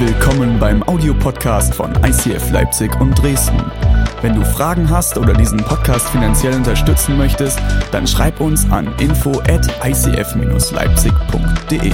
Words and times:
Willkommen 0.00 0.60
beim 0.60 0.84
Audiopodcast 0.84 1.74
von 1.74 1.92
ICF 2.04 2.52
Leipzig 2.52 2.88
und 3.00 3.20
Dresden. 3.20 3.60
Wenn 4.22 4.36
du 4.36 4.44
Fragen 4.44 4.88
hast 4.88 5.18
oder 5.18 5.32
diesen 5.32 5.58
Podcast 5.58 6.08
finanziell 6.10 6.54
unterstützen 6.54 7.18
möchtest, 7.18 7.58
dann 7.90 8.06
schreib 8.06 8.40
uns 8.40 8.64
an 8.70 8.94
info 9.00 9.32
at 9.48 9.66
icf-leipzig.de. 9.84 11.92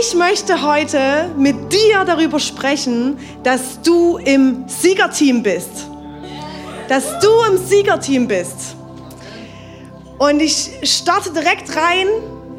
Ich 0.00 0.14
möchte 0.14 0.62
heute 0.62 1.28
mit 1.36 1.70
dir 1.70 2.06
darüber 2.06 2.38
sprechen, 2.38 3.18
dass 3.42 3.82
du 3.82 4.16
im 4.16 4.64
Siegerteam 4.68 5.42
bist. 5.42 5.86
Dass 6.88 7.18
du 7.18 7.28
im 7.50 7.58
Siegerteam 7.58 8.26
bist. 8.26 8.73
Und 10.26 10.40
ich 10.40 10.70
starte 10.84 11.30
direkt 11.32 11.76
rein 11.76 12.06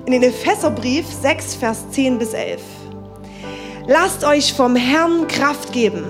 in 0.05 0.11
den 0.11 0.21
Epheserbrief 0.21 1.07
6, 1.11 1.55
Vers 1.55 1.89
10 1.89 2.19
bis 2.19 2.33
11. 2.33 2.61
Lasst 3.87 4.23
euch 4.23 4.53
vom 4.53 4.75
Herrn 4.75 5.27
Kraft 5.27 5.73
geben. 5.73 6.03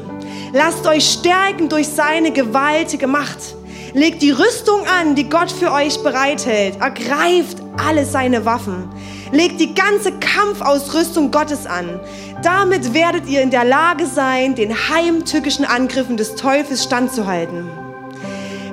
Lasst 0.52 0.86
euch 0.86 1.10
stärken 1.10 1.70
durch 1.70 1.88
seine 1.88 2.32
gewaltige 2.32 3.08
Macht. 3.08 3.56
Legt 3.94 4.22
die 4.22 4.32
Rüstung 4.32 4.82
an, 5.00 5.16
die 5.16 5.30
Gott 5.30 5.50
für 5.50 5.72
euch 5.72 6.04
bereithält. 6.04 6.76
Ergreift 6.82 7.60
alle 7.78 8.04
seine 8.04 8.44
Waffen. 8.44 8.90
Legt 9.32 9.62
die 9.62 9.74
ganze 9.74 10.12
Kampfausrüstung 10.12 11.32
Gottes 11.32 11.66
an. 11.66 12.02
Damit 12.44 12.94
werdet 12.94 13.30
ihr 13.30 13.42
in 13.42 13.52
der 13.52 13.64
Lage 13.64 14.08
sein, 14.08 14.56
den 14.56 14.74
heimtückischen 14.90 15.64
Angriffen 15.64 16.18
des 16.18 16.36
Teufels 16.36 16.84
standzuhalten. 16.84 17.85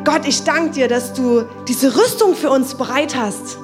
Gott, 0.05 0.27
ich 0.27 0.42
danke 0.42 0.70
dir, 0.70 0.89
dass 0.89 1.12
du 1.12 1.45
diese 1.69 1.95
Rüstung 1.95 2.34
für 2.34 2.50
uns 2.50 2.75
bereit 2.75 3.14
hast. 3.14 3.58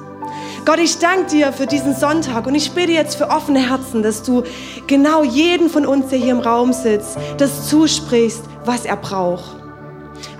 Gott, 0.63 0.79
ich 0.79 0.97
danke 0.97 1.25
dir 1.25 1.51
für 1.51 1.67
diesen 1.67 1.93
Sonntag 1.95 2.47
und 2.47 2.55
ich 2.55 2.71
bete 2.71 2.93
jetzt 2.93 3.17
für 3.17 3.29
offene 3.29 3.59
Herzen, 3.69 4.03
dass 4.03 4.23
du 4.23 4.43
genau 4.87 5.23
jeden 5.23 5.69
von 5.69 5.85
uns, 5.85 6.07
der 6.07 6.19
hier 6.19 6.31
im 6.31 6.39
Raum 6.39 6.71
sitzt, 6.71 7.17
das 7.37 7.67
zusprichst, 7.67 8.43
was 8.63 8.85
er 8.85 8.95
braucht. 8.95 9.57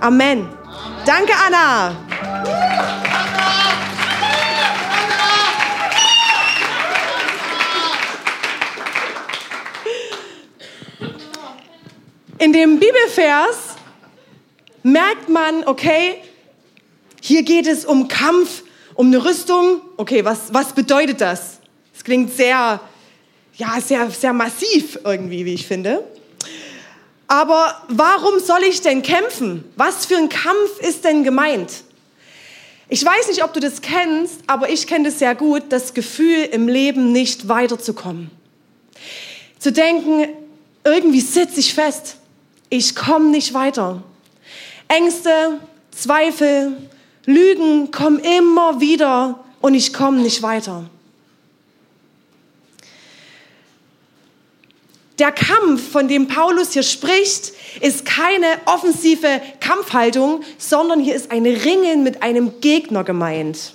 Amen. 0.00 0.48
Danke, 1.04 1.32
Anna. 1.46 1.92
In 12.38 12.54
dem 12.54 12.78
Bibelvers 12.80 13.69
merkt 14.82 15.28
man, 15.28 15.64
okay, 15.66 16.16
hier 17.20 17.42
geht 17.42 17.66
es 17.66 17.84
um 17.84 18.08
Kampf, 18.08 18.62
um 18.94 19.08
eine 19.08 19.24
Rüstung. 19.24 19.82
Okay, 19.96 20.24
was, 20.24 20.52
was 20.52 20.72
bedeutet 20.72 21.20
das? 21.20 21.58
Das 21.92 22.04
klingt 22.04 22.32
sehr, 22.32 22.80
ja, 23.56 23.80
sehr, 23.80 24.10
sehr 24.10 24.32
massiv 24.32 24.98
irgendwie, 25.04 25.44
wie 25.44 25.54
ich 25.54 25.66
finde. 25.66 26.04
Aber 27.28 27.80
warum 27.88 28.40
soll 28.40 28.64
ich 28.68 28.80
denn 28.80 29.02
kämpfen? 29.02 29.64
Was 29.76 30.06
für 30.06 30.16
ein 30.16 30.28
Kampf 30.28 30.80
ist 30.80 31.04
denn 31.04 31.22
gemeint? 31.22 31.84
Ich 32.88 33.04
weiß 33.04 33.28
nicht, 33.28 33.44
ob 33.44 33.52
du 33.52 33.60
das 33.60 33.82
kennst, 33.82 34.40
aber 34.48 34.68
ich 34.68 34.88
kenne 34.88 35.04
das 35.04 35.20
sehr 35.20 35.36
gut, 35.36 35.62
das 35.68 35.94
Gefühl 35.94 36.42
im 36.50 36.66
Leben 36.66 37.12
nicht 37.12 37.46
weiterzukommen. 37.46 38.32
Zu 39.60 39.70
denken, 39.70 40.26
irgendwie 40.82 41.20
sitze 41.20 41.60
ich 41.60 41.72
fest, 41.72 42.16
ich 42.68 42.96
komme 42.96 43.30
nicht 43.30 43.54
weiter. 43.54 44.02
Ängste, 44.90 45.60
Zweifel, 45.92 46.76
Lügen 47.24 47.92
kommen 47.92 48.18
immer 48.18 48.80
wieder 48.80 49.38
und 49.60 49.74
ich 49.74 49.92
komme 49.92 50.20
nicht 50.20 50.42
weiter. 50.42 50.90
Der 55.20 55.30
Kampf, 55.30 55.92
von 55.92 56.08
dem 56.08 56.26
Paulus 56.26 56.72
hier 56.72 56.82
spricht, 56.82 57.52
ist 57.80 58.04
keine 58.04 58.46
offensive 58.64 59.40
Kampfhaltung, 59.60 60.42
sondern 60.58 60.98
hier 60.98 61.14
ist 61.14 61.30
ein 61.30 61.46
Ringen 61.46 62.02
mit 62.02 62.24
einem 62.24 62.60
Gegner 62.60 63.04
gemeint. 63.04 63.74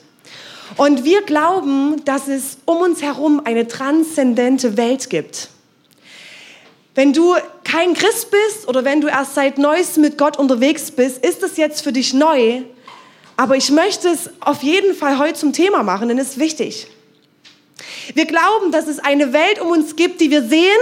Und 0.75 1.05
wir 1.05 1.21
glauben, 1.21 2.03
dass 2.03 2.27
es 2.27 2.57
um 2.65 2.77
uns 2.77 3.01
herum 3.01 3.41
eine 3.45 3.69
transzendente 3.69 4.75
Welt 4.75 5.09
gibt. 5.09 5.47
Wenn 6.95 7.11
du 7.11 7.35
kein 7.65 7.93
Christ 7.93 8.31
bist 8.31 8.69
oder 8.69 8.85
wenn 8.85 9.01
du 9.01 9.07
erst 9.07 9.35
seit 9.35 9.57
Neuestem 9.57 10.01
mit 10.01 10.17
Gott 10.17 10.37
unterwegs 10.37 10.91
bist, 10.91 11.23
ist 11.23 11.43
es 11.43 11.57
jetzt 11.57 11.81
für 11.81 11.91
dich 11.91 12.13
neu. 12.13 12.61
Aber 13.35 13.57
ich 13.57 13.69
möchte 13.69 14.07
es 14.07 14.29
auf 14.39 14.63
jeden 14.63 14.95
Fall 14.95 15.19
heute 15.19 15.33
zum 15.33 15.51
Thema 15.51 15.83
machen, 15.83 16.07
denn 16.07 16.17
es 16.17 16.29
ist 16.29 16.39
wichtig. 16.39 16.87
Wir 18.13 18.25
glauben, 18.25 18.71
dass 18.71 18.87
es 18.87 18.99
eine 18.99 19.33
Welt 19.33 19.59
um 19.59 19.71
uns 19.71 19.97
gibt, 19.97 20.21
die 20.21 20.31
wir 20.31 20.43
sehen 20.43 20.79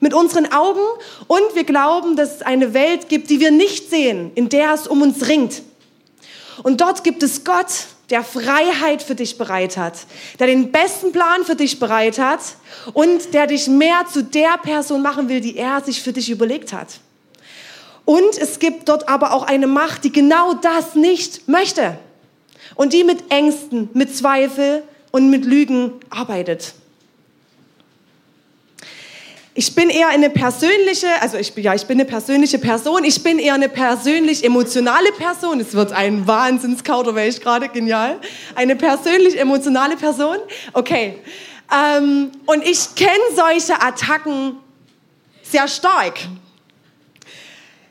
mit 0.00 0.14
unseren 0.14 0.50
Augen 0.50 0.80
und 1.26 1.54
wir 1.54 1.64
glauben, 1.64 2.16
dass 2.16 2.36
es 2.36 2.42
eine 2.42 2.72
Welt 2.72 3.10
gibt, 3.10 3.28
die 3.28 3.38
wir 3.38 3.50
nicht 3.50 3.90
sehen, 3.90 4.32
in 4.34 4.48
der 4.48 4.72
es 4.72 4.86
um 4.86 5.02
uns 5.02 5.28
ringt. 5.28 5.62
Und 6.62 6.80
dort 6.80 7.04
gibt 7.04 7.22
es 7.22 7.44
Gott, 7.44 7.86
der 8.10 8.24
Freiheit 8.24 9.02
für 9.02 9.14
dich 9.14 9.38
bereit 9.38 9.76
hat, 9.76 9.94
der 10.38 10.46
den 10.46 10.70
besten 10.72 11.12
Plan 11.12 11.44
für 11.44 11.56
dich 11.56 11.78
bereit 11.78 12.18
hat 12.18 12.40
und 12.92 13.32
der 13.32 13.46
dich 13.46 13.68
mehr 13.68 14.06
zu 14.12 14.22
der 14.22 14.58
Person 14.62 15.02
machen 15.02 15.28
will, 15.28 15.40
die 15.40 15.56
er 15.56 15.80
sich 15.82 16.02
für 16.02 16.12
dich 16.12 16.30
überlegt 16.30 16.72
hat. 16.72 17.00
Und 18.04 18.36
es 18.38 18.58
gibt 18.58 18.88
dort 18.88 19.08
aber 19.08 19.32
auch 19.32 19.44
eine 19.44 19.66
Macht, 19.66 20.04
die 20.04 20.12
genau 20.12 20.54
das 20.54 20.94
nicht 20.94 21.48
möchte 21.48 21.98
und 22.74 22.92
die 22.92 23.04
mit 23.04 23.30
Ängsten, 23.30 23.88
mit 23.92 24.14
Zweifel 24.16 24.82
und 25.12 25.30
mit 25.30 25.44
Lügen 25.44 25.92
arbeitet. 26.10 26.74
Ich 29.54 29.74
bin 29.74 29.90
eher 29.90 30.08
eine 30.08 30.30
persönliche, 30.30 31.08
also 31.20 31.36
ich, 31.36 31.54
ja, 31.56 31.74
ich 31.74 31.86
bin 31.86 32.00
eine 32.00 32.08
persönliche 32.08 32.58
Person. 32.58 33.04
Ich 33.04 33.22
bin 33.22 33.38
eher 33.38 33.52
eine 33.52 33.68
persönlich 33.68 34.44
emotionale 34.44 35.12
Person. 35.12 35.60
Es 35.60 35.74
wird 35.74 35.92
ein 35.92 36.26
Wahnsinnskauderwelsch 36.26 37.40
gerade, 37.40 37.68
genial. 37.68 38.18
Eine 38.54 38.76
persönlich 38.76 39.38
emotionale 39.38 39.96
Person. 39.96 40.38
Okay. 40.72 41.18
Ähm, 41.70 42.32
und 42.46 42.66
ich 42.66 42.94
kenne 42.94 43.10
solche 43.36 43.80
Attacken 43.82 44.56
sehr 45.42 45.68
stark. 45.68 46.18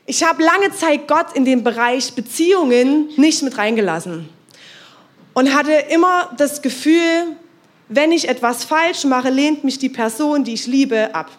Ich 0.04 0.24
habe 0.24 0.42
lange 0.42 0.72
Zeit 0.72 1.06
Gott 1.06 1.34
in 1.34 1.44
den 1.44 1.62
Bereich 1.62 2.12
Beziehungen 2.12 3.08
nicht 3.16 3.40
mit 3.44 3.56
reingelassen 3.56 4.28
und 5.32 5.54
hatte 5.54 5.72
immer 5.90 6.30
das 6.36 6.60
Gefühl, 6.60 7.36
wenn 7.88 8.10
ich 8.10 8.28
etwas 8.28 8.64
falsch 8.64 9.04
mache, 9.04 9.30
lehnt 9.30 9.62
mich 9.62 9.78
die 9.78 9.88
Person, 9.88 10.42
die 10.42 10.54
ich 10.54 10.66
liebe, 10.66 11.14
ab. 11.14 11.30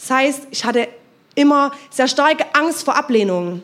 Das 0.00 0.10
heißt, 0.10 0.40
ich 0.50 0.64
hatte 0.64 0.88
immer 1.34 1.72
sehr 1.90 2.08
starke 2.08 2.44
Angst 2.54 2.84
vor 2.84 2.96
Ablehnung. 2.96 3.62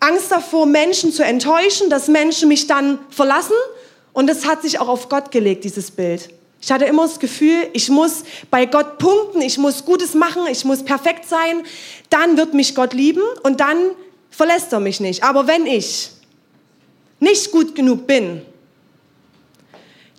Angst 0.00 0.30
davor, 0.30 0.66
Menschen 0.66 1.12
zu 1.12 1.24
enttäuschen, 1.24 1.88
dass 1.88 2.08
Menschen 2.08 2.48
mich 2.48 2.66
dann 2.66 2.98
verlassen. 3.10 3.56
Und 4.12 4.28
das 4.28 4.46
hat 4.46 4.62
sich 4.62 4.78
auch 4.78 4.88
auf 4.88 5.08
Gott 5.08 5.30
gelegt, 5.30 5.64
dieses 5.64 5.90
Bild. 5.90 6.30
Ich 6.60 6.72
hatte 6.72 6.84
immer 6.84 7.02
das 7.02 7.18
Gefühl, 7.18 7.68
ich 7.72 7.88
muss 7.88 8.24
bei 8.50 8.66
Gott 8.66 8.98
punkten, 8.98 9.40
ich 9.40 9.58
muss 9.58 9.84
Gutes 9.84 10.14
machen, 10.14 10.42
ich 10.50 10.64
muss 10.64 10.84
perfekt 10.84 11.28
sein. 11.28 11.62
Dann 12.10 12.36
wird 12.36 12.54
mich 12.54 12.74
Gott 12.74 12.92
lieben 12.92 13.22
und 13.42 13.60
dann 13.60 13.78
verlässt 14.30 14.72
er 14.72 14.80
mich 14.80 15.00
nicht. 15.00 15.22
Aber 15.22 15.46
wenn 15.46 15.66
ich 15.66 16.10
nicht 17.20 17.50
gut 17.50 17.74
genug 17.74 18.06
bin, 18.06 18.42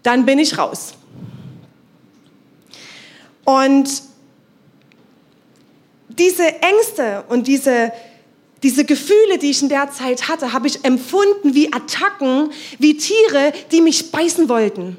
dann 0.04 0.26
bin 0.26 0.40
ich 0.40 0.58
raus. 0.58 0.94
Und 3.44 4.07
diese 6.18 6.62
Ängste 6.62 7.24
und 7.30 7.48
diese, 7.48 7.92
diese 8.64 8.86
Gefühle, 8.86 9.38
die 9.38 9.52
ich 9.52 9.62
in 9.62 9.70
der 9.70 9.92
Zeit 9.92 10.28
hatte, 10.28 10.54
habe 10.54 10.68
ich 10.68 10.84
empfunden 10.84 11.54
wie 11.54 11.72
Attacken, 11.72 12.52
wie 12.80 12.98
Tiere, 12.98 13.54
die 13.72 13.82
mich 13.82 14.12
beißen 14.12 14.50
wollten. 14.50 14.98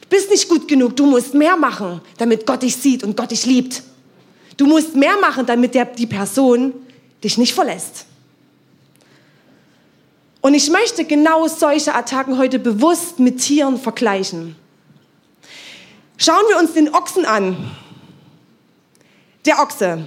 Du 0.00 0.08
bist 0.08 0.30
nicht 0.30 0.48
gut 0.48 0.68
genug, 0.68 0.96
du 0.96 1.06
musst 1.06 1.34
mehr 1.34 1.56
machen, 1.56 2.00
damit 2.18 2.46
Gott 2.46 2.62
dich 2.62 2.76
sieht 2.76 3.02
und 3.02 3.16
Gott 3.16 3.30
dich 3.30 3.46
liebt. 3.46 3.82
Du 4.56 4.66
musst 4.66 4.94
mehr 4.94 5.16
machen, 5.20 5.46
damit 5.46 5.74
der, 5.74 5.86
die 5.86 6.06
Person 6.06 6.72
dich 7.22 7.38
nicht 7.38 7.54
verlässt. 7.54 8.06
Und 10.40 10.54
ich 10.54 10.70
möchte 10.70 11.04
genau 11.04 11.48
solche 11.48 11.94
Attacken 11.94 12.36
heute 12.36 12.58
bewusst 12.58 13.18
mit 13.18 13.40
Tieren 13.40 13.78
vergleichen. 13.78 14.56
Schauen 16.18 16.44
wir 16.48 16.58
uns 16.58 16.74
den 16.74 16.94
Ochsen 16.94 17.24
an. 17.24 17.70
Der 19.46 19.58
Ochse. 19.58 20.06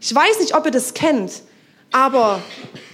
Ich 0.00 0.14
weiß 0.14 0.40
nicht, 0.40 0.54
ob 0.54 0.64
ihr 0.64 0.70
das 0.70 0.94
kennt, 0.94 1.42
aber 1.90 2.40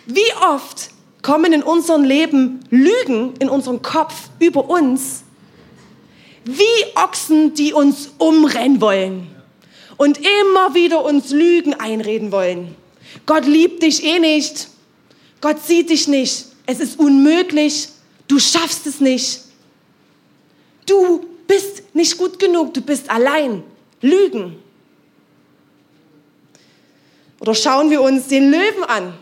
wie 0.07 0.33
oft 0.53 0.91
kommen 1.23 1.53
in 1.53 1.63
unserem 1.63 2.05
Leben 2.05 2.61
Lügen 2.71 3.35
in 3.39 3.49
unseren 3.49 3.83
Kopf 3.83 4.15
über 4.39 4.69
uns, 4.69 5.23
wie 6.45 6.63
Ochsen, 6.95 7.55
die 7.55 7.73
uns 7.73 8.11
umrennen 8.19 8.81
wollen 8.81 9.27
und 9.97 10.19
immer 10.19 10.75
wieder 10.75 11.05
uns 11.05 11.31
Lügen 11.31 11.75
einreden 11.75 12.33
wollen. 12.33 12.75
Gott 13.27 13.47
liebt 13.47 13.83
dich 13.83 14.05
eh 14.05 14.19
nicht. 14.19 14.69
Gott 15.41 15.65
sieht 15.65 15.91
dich 15.91 16.09
nicht. 16.09 16.47
Es 16.67 16.81
ist 16.81 16.99
unmöglich. 16.99 17.89
du 18.29 18.39
schaffst 18.39 18.87
es 18.87 19.01
nicht. 19.01 19.41
Du 20.87 21.27
bist 21.47 21.95
nicht 21.95 22.17
gut 22.17 22.39
genug, 22.39 22.75
du 22.75 22.81
bist 22.81 23.11
allein. 23.11 23.63
Lügen. 24.01 24.57
Oder 27.41 27.55
schauen 27.55 27.91
wir 27.91 28.01
uns 28.03 28.29
den 28.29 28.51
Löwen 28.51 28.85
an. 28.85 29.15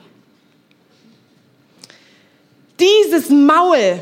Dieses 2.78 3.30
Maul. 3.30 4.00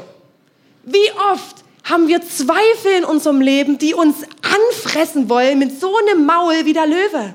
Wie 0.84 1.10
oft 1.32 1.56
haben 1.84 2.08
wir 2.08 2.22
Zweifel 2.22 2.92
in 2.98 3.04
unserem 3.04 3.40
Leben, 3.40 3.78
die 3.78 3.94
uns 3.94 4.16
anfressen 4.42 5.28
wollen 5.28 5.58
mit 5.58 5.78
so 5.80 5.96
einem 5.96 6.24
Maul 6.24 6.64
wie 6.64 6.72
der 6.72 6.86
Löwe. 6.86 7.34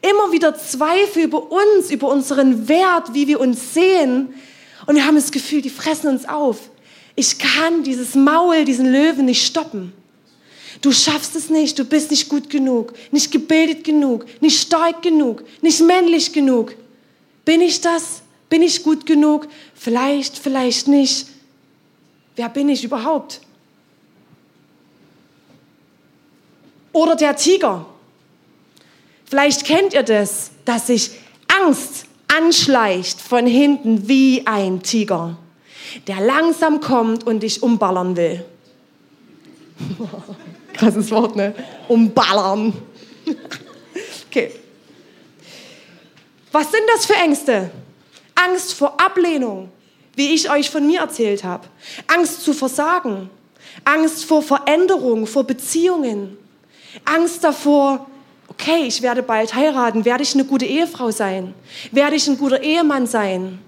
Immer 0.00 0.32
wieder 0.32 0.56
Zweifel 0.56 1.24
über 1.24 1.50
uns, 1.50 1.90
über 1.90 2.08
unseren 2.08 2.68
Wert, 2.68 3.14
wie 3.14 3.26
wir 3.26 3.40
uns 3.40 3.74
sehen. 3.74 4.34
Und 4.86 4.94
wir 4.94 5.04
haben 5.04 5.16
das 5.16 5.32
Gefühl, 5.32 5.60
die 5.60 5.70
fressen 5.70 6.08
uns 6.08 6.28
auf. 6.28 6.58
Ich 7.14 7.38
kann 7.38 7.82
dieses 7.82 8.14
Maul, 8.14 8.64
diesen 8.64 8.90
Löwen 8.92 9.24
nicht 9.24 9.44
stoppen. 9.44 9.92
Du 10.80 10.92
schaffst 10.92 11.34
es 11.34 11.50
nicht, 11.50 11.78
du 11.78 11.84
bist 11.84 12.10
nicht 12.10 12.28
gut 12.28 12.50
genug, 12.50 12.92
nicht 13.10 13.32
gebildet 13.32 13.84
genug, 13.84 14.26
nicht 14.40 14.60
stark 14.60 15.02
genug, 15.02 15.44
nicht 15.62 15.80
männlich 15.80 16.32
genug. 16.32 16.74
Bin 17.44 17.60
ich 17.60 17.80
das? 17.80 18.22
Bin 18.48 18.62
ich 18.62 18.82
gut 18.82 19.06
genug? 19.06 19.48
Vielleicht, 19.74 20.38
vielleicht 20.38 20.88
nicht. 20.88 21.26
Wer 22.36 22.48
bin 22.48 22.68
ich 22.68 22.84
überhaupt? 22.84 23.40
Oder 26.92 27.16
der 27.16 27.36
Tiger. 27.36 27.86
Vielleicht 29.24 29.64
kennt 29.64 29.92
ihr 29.92 30.02
das, 30.02 30.50
dass 30.64 30.86
sich 30.86 31.10
Angst 31.48 32.06
anschleicht 32.28 33.20
von 33.20 33.46
hinten 33.46 34.08
wie 34.08 34.46
ein 34.46 34.82
Tiger, 34.82 35.36
der 36.06 36.20
langsam 36.20 36.80
kommt 36.80 37.26
und 37.26 37.42
dich 37.42 37.62
umballern 37.62 38.16
will. 38.16 38.44
Krasses 40.78 41.10
Wort, 41.10 41.36
ne? 41.36 41.54
Umballern. 41.88 42.72
Okay. 44.28 44.52
Was 46.52 46.70
sind 46.70 46.82
das 46.94 47.06
für 47.06 47.14
Ängste? 47.14 47.70
Angst 48.34 48.74
vor 48.74 49.00
Ablehnung, 49.00 49.70
wie 50.14 50.34
ich 50.34 50.50
euch 50.50 50.70
von 50.70 50.86
mir 50.86 51.00
erzählt 51.00 51.44
habe. 51.44 51.66
Angst 52.06 52.42
zu 52.42 52.52
versagen. 52.52 53.30
Angst 53.84 54.24
vor 54.24 54.42
Veränderung, 54.42 55.26
vor 55.26 55.44
Beziehungen. 55.44 56.38
Angst 57.04 57.42
davor, 57.42 58.06
okay, 58.48 58.84
ich 58.86 59.02
werde 59.02 59.22
bald 59.22 59.54
heiraten. 59.54 60.04
Werde 60.04 60.22
ich 60.22 60.34
eine 60.34 60.44
gute 60.44 60.66
Ehefrau 60.66 61.10
sein? 61.10 61.54
Werde 61.90 62.16
ich 62.16 62.26
ein 62.28 62.38
guter 62.38 62.62
Ehemann 62.62 63.06
sein? 63.06 63.58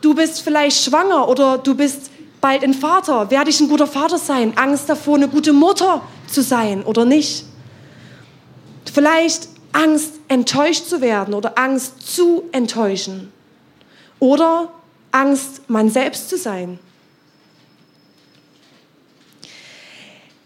Du 0.00 0.14
bist 0.14 0.42
vielleicht 0.42 0.82
schwanger 0.84 1.28
oder 1.28 1.58
du 1.58 1.74
bist 1.74 2.10
bald 2.40 2.62
ein 2.62 2.74
Vater. 2.74 3.30
Werde 3.30 3.50
ich 3.50 3.60
ein 3.60 3.68
guter 3.68 3.86
Vater 3.86 4.18
sein? 4.18 4.52
Angst 4.56 4.88
davor, 4.88 5.16
eine 5.16 5.28
gute 5.28 5.52
Mutter 5.52 6.02
zu 6.26 6.42
sein 6.42 6.82
oder 6.82 7.04
nicht? 7.04 7.44
Vielleicht 8.92 9.48
Angst, 9.72 10.14
enttäuscht 10.28 10.86
zu 10.86 11.00
werden 11.00 11.34
oder 11.34 11.58
Angst 11.58 12.14
zu 12.14 12.44
enttäuschen. 12.52 13.32
Oder 14.18 14.72
Angst, 15.12 15.68
man 15.68 15.90
selbst 15.90 16.28
zu 16.28 16.36
sein. 16.36 16.78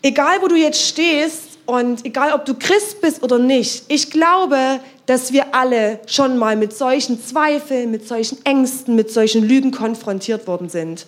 Egal, 0.02 0.42
wo 0.42 0.48
du 0.48 0.56
jetzt 0.56 0.82
stehst 0.82 1.58
und 1.64 2.04
egal, 2.04 2.32
ob 2.32 2.44
du 2.44 2.54
Christ 2.54 3.00
bist 3.00 3.22
oder 3.22 3.38
nicht, 3.38 3.84
ich 3.88 4.10
glaube, 4.10 4.80
dass 5.06 5.32
wir 5.32 5.54
alle 5.54 6.00
schon 6.06 6.38
mal 6.38 6.56
mit 6.56 6.76
solchen 6.76 7.22
Zweifeln, 7.22 7.90
mit 7.90 8.06
solchen 8.06 8.44
Ängsten, 8.44 8.96
mit 8.96 9.12
solchen 9.12 9.46
Lügen 9.46 9.70
konfrontiert 9.70 10.46
worden 10.46 10.68
sind 10.68 11.06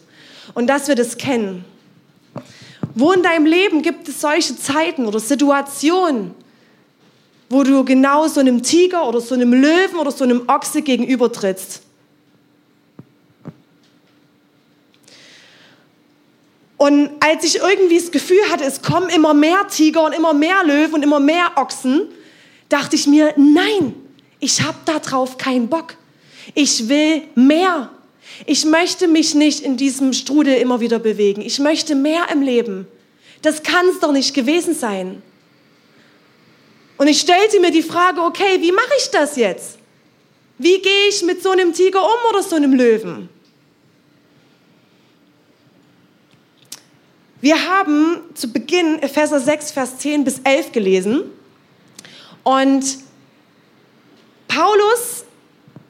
und 0.52 0.66
dass 0.66 0.88
wir 0.88 0.94
das 0.94 1.16
kennen. 1.16 1.64
Wo 2.94 3.12
in 3.12 3.22
deinem 3.22 3.46
Leben 3.46 3.82
gibt 3.82 4.08
es 4.08 4.20
solche 4.20 4.56
Zeiten 4.56 5.06
oder 5.06 5.18
Situationen, 5.18 6.34
wo 7.48 7.62
du 7.62 7.84
genau 7.84 8.28
so 8.28 8.40
einem 8.40 8.62
Tiger 8.62 9.08
oder 9.08 9.20
so 9.20 9.34
einem 9.34 9.52
Löwen 9.52 9.98
oder 9.98 10.10
so 10.10 10.24
einem 10.24 10.48
Ochse 10.48 10.82
gegenübertrittst? 10.82 11.82
Und 16.76 17.10
als 17.20 17.44
ich 17.44 17.60
irgendwie 17.60 17.98
das 17.98 18.10
Gefühl 18.10 18.42
hatte, 18.50 18.64
es 18.64 18.82
kommen 18.82 19.08
immer 19.08 19.32
mehr 19.32 19.66
Tiger 19.68 20.04
und 20.04 20.12
immer 20.12 20.34
mehr 20.34 20.62
Löwen 20.64 20.94
und 20.94 21.02
immer 21.02 21.18
mehr 21.20 21.52
Ochsen, 21.56 22.08
dachte 22.68 22.96
ich 22.96 23.06
mir, 23.06 23.32
nein, 23.36 23.94
ich 24.38 24.60
habe 24.60 24.76
darauf 24.84 25.38
keinen 25.38 25.68
Bock. 25.68 25.94
Ich 26.54 26.88
will 26.88 27.22
mehr. 27.34 27.88
Ich 28.46 28.64
möchte 28.64 29.08
mich 29.08 29.34
nicht 29.34 29.60
in 29.60 29.76
diesem 29.76 30.12
Strudel 30.12 30.54
immer 30.54 30.80
wieder 30.80 30.98
bewegen. 30.98 31.40
Ich 31.42 31.58
möchte 31.58 31.94
mehr 31.94 32.28
im 32.32 32.42
Leben. 32.42 32.86
Das 33.42 33.62
kann 33.62 33.86
es 33.88 34.00
doch 34.00 34.12
nicht 34.12 34.34
gewesen 34.34 34.74
sein. 34.74 35.22
Und 36.96 37.08
ich 37.08 37.20
stellte 37.20 37.60
mir 37.60 37.70
die 37.70 37.82
Frage, 37.82 38.20
okay, 38.22 38.60
wie 38.60 38.72
mache 38.72 38.92
ich 38.98 39.10
das 39.10 39.36
jetzt? 39.36 39.78
Wie 40.58 40.80
gehe 40.80 41.08
ich 41.08 41.22
mit 41.22 41.42
so 41.42 41.50
einem 41.50 41.72
Tiger 41.72 42.00
um 42.00 42.30
oder 42.30 42.42
so 42.42 42.56
einem 42.56 42.74
Löwen? 42.74 43.28
Wir 47.40 47.62
haben 47.68 48.22
zu 48.34 48.50
Beginn 48.50 49.02
Epheser 49.02 49.38
6, 49.38 49.72
Vers 49.72 49.98
10 49.98 50.24
bis 50.24 50.38
11 50.44 50.72
gelesen. 50.72 51.24
Und 52.42 52.98
Paulus 54.48 55.24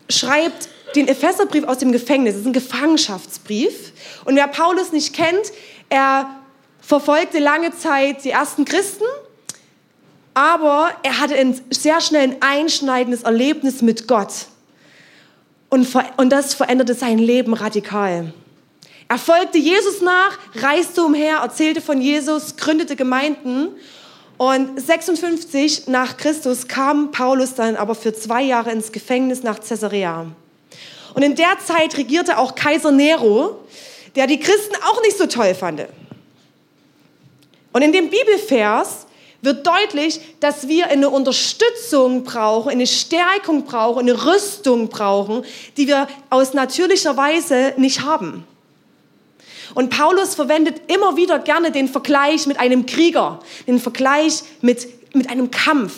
schreibt 0.08 0.68
den 0.94 1.08
Epheserbrief 1.08 1.64
aus 1.64 1.78
dem 1.78 1.92
Gefängnis. 1.92 2.34
Das 2.34 2.40
ist 2.42 2.46
ein 2.46 2.52
Gefangenschaftsbrief. 2.52 3.92
Und 4.24 4.36
wer 4.36 4.48
Paulus 4.48 4.92
nicht 4.92 5.14
kennt, 5.14 5.52
er 5.88 6.28
verfolgte 6.80 7.38
lange 7.38 7.76
Zeit 7.76 8.24
die 8.24 8.30
ersten 8.30 8.64
Christen, 8.64 9.04
aber 10.34 10.90
er 11.02 11.20
hatte 11.20 11.34
ein 11.36 11.60
sehr 11.70 12.00
schnell 12.00 12.22
ein 12.22 12.36
einschneidendes 12.40 13.22
Erlebnis 13.22 13.82
mit 13.82 14.08
Gott. 14.08 14.46
Und, 15.70 15.88
und 16.16 16.30
das 16.30 16.54
veränderte 16.54 16.94
sein 16.94 17.18
Leben 17.18 17.54
radikal. 17.54 18.32
Er 19.08 19.18
folgte 19.18 19.58
Jesus 19.58 20.00
nach, 20.00 20.38
reiste 20.54 21.02
umher, 21.02 21.38
erzählte 21.38 21.80
von 21.80 22.00
Jesus, 22.00 22.56
gründete 22.56 22.96
Gemeinden 22.96 23.68
und 24.36 24.80
56 24.80 25.86
nach 25.86 26.16
Christus 26.16 26.66
kam 26.66 27.12
Paulus 27.12 27.54
dann 27.54 27.76
aber 27.76 27.94
für 27.94 28.12
zwei 28.12 28.42
Jahre 28.42 28.72
ins 28.72 28.90
Gefängnis 28.90 29.42
nach 29.42 29.60
Caesarea. 29.60 30.26
Und 31.14 31.22
in 31.22 31.36
der 31.36 31.58
Zeit 31.64 31.96
regierte 31.96 32.38
auch 32.38 32.54
Kaiser 32.54 32.92
Nero, 32.92 33.60
der 34.16 34.26
die 34.26 34.38
Christen 34.38 34.74
auch 34.84 35.00
nicht 35.02 35.16
so 35.16 35.26
toll 35.26 35.54
fand. 35.54 35.86
Und 37.72 37.82
in 37.82 37.92
dem 37.92 38.10
Bibelvers 38.10 39.06
wird 39.44 39.66
deutlich, 39.66 40.20
dass 40.40 40.68
wir 40.68 40.88
eine 40.88 41.10
Unterstützung 41.10 42.24
brauchen, 42.24 42.70
eine 42.70 42.86
Stärkung 42.86 43.64
brauchen, 43.64 44.00
eine 44.00 44.24
Rüstung 44.24 44.88
brauchen, 44.88 45.44
die 45.76 45.86
wir 45.86 46.08
aus 46.30 46.54
natürlicher 46.54 47.16
Weise 47.16 47.74
nicht 47.76 48.02
haben. 48.02 48.46
Und 49.74 49.90
Paulus 49.90 50.34
verwendet 50.34 50.82
immer 50.92 51.16
wieder 51.16 51.38
gerne 51.38 51.72
den 51.72 51.88
Vergleich 51.88 52.46
mit 52.46 52.58
einem 52.58 52.86
Krieger, 52.86 53.40
den 53.66 53.80
Vergleich 53.80 54.42
mit, 54.60 54.86
mit 55.14 55.28
einem 55.30 55.50
Kampf. 55.50 55.94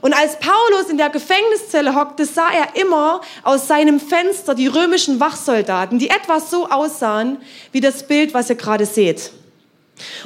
Und 0.00 0.14
als 0.14 0.38
Paulus 0.38 0.90
in 0.90 0.96
der 0.96 1.10
Gefängniszelle 1.10 1.94
hockte, 1.94 2.24
sah 2.24 2.50
er 2.50 2.80
immer 2.80 3.20
aus 3.42 3.66
seinem 3.66 3.98
Fenster 3.98 4.54
die 4.54 4.68
römischen 4.68 5.18
Wachsoldaten, 5.18 5.98
die 5.98 6.10
etwas 6.10 6.50
so 6.50 6.68
aussahen 6.68 7.38
wie 7.72 7.80
das 7.80 8.06
Bild, 8.06 8.34
was 8.34 8.48
ihr 8.48 8.56
gerade 8.56 8.86
seht. 8.86 9.32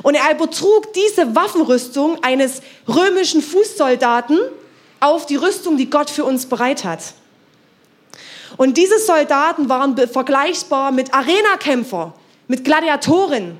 Und 0.02 0.14
er 0.14 0.30
übertrug 0.34 0.92
diese 0.92 1.34
Waffenrüstung 1.34 2.22
eines 2.22 2.60
römischen 2.86 3.40
Fußsoldaten 3.40 4.38
auf 5.00 5.26
die 5.26 5.36
Rüstung, 5.36 5.76
die 5.76 5.88
Gott 5.88 6.10
für 6.10 6.24
uns 6.24 6.46
bereit 6.46 6.84
hat. 6.84 7.14
Und 8.58 8.76
diese 8.76 8.98
Soldaten 8.98 9.68
waren 9.68 9.96
vergleichbar 10.08 10.92
mit 10.92 11.14
Arenakämpfer, 11.14 12.12
mit 12.48 12.64
Gladiatoren. 12.64 13.58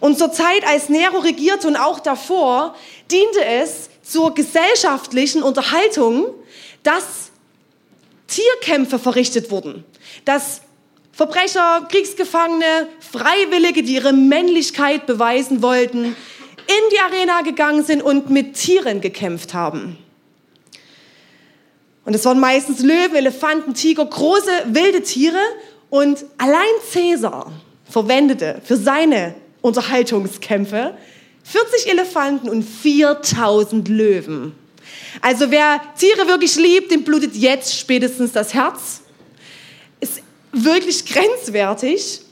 Und 0.00 0.18
zur 0.18 0.32
Zeit, 0.32 0.66
als 0.66 0.88
Nero 0.88 1.18
regierte 1.18 1.68
und 1.68 1.76
auch 1.76 2.00
davor, 2.00 2.74
diente 3.10 3.44
es 3.44 3.88
zur 4.02 4.34
gesellschaftlichen 4.34 5.42
Unterhaltung, 5.42 6.26
dass 6.82 7.30
Tierkämpfe 8.26 8.98
verrichtet 8.98 9.50
wurden, 9.50 9.84
dass 10.24 10.62
Verbrecher, 11.12 11.86
Kriegsgefangene, 11.90 12.88
Freiwillige, 13.00 13.82
die 13.82 13.94
ihre 13.94 14.12
Männlichkeit 14.12 15.06
beweisen 15.06 15.62
wollten, 15.62 16.14
in 16.66 16.90
die 16.92 17.00
Arena 17.00 17.40
gegangen 17.42 17.84
sind 17.84 18.02
und 18.02 18.28
mit 18.28 18.54
Tieren 18.54 19.00
gekämpft 19.00 19.54
haben. 19.54 19.96
Und 22.04 22.14
es 22.14 22.24
waren 22.24 22.38
meistens 22.38 22.82
Löwen, 22.82 23.16
Elefanten, 23.16 23.74
Tiger, 23.74 24.04
große 24.04 24.50
wilde 24.66 25.02
Tiere. 25.02 25.40
Und 25.90 26.24
allein 26.38 26.62
Cäsar 26.90 27.50
verwendete 27.88 28.60
für 28.64 28.76
seine 28.76 29.34
Unterhaltungskämpfe 29.60 30.96
40 31.48 31.90
Elefanten 31.90 32.48
und 32.48 32.62
4000 32.62 33.88
Löwen. 33.88 34.52
Also 35.20 35.50
wer 35.50 35.80
Tiere 35.96 36.26
wirklich 36.26 36.56
liebt, 36.56 36.90
dem 36.90 37.04
blutet 37.04 37.36
jetzt 37.36 37.78
spätestens 37.78 38.32
das 38.32 38.52
Herz. 38.52 39.02
wirklich 40.52 41.04
grenzwertig. 41.04 42.22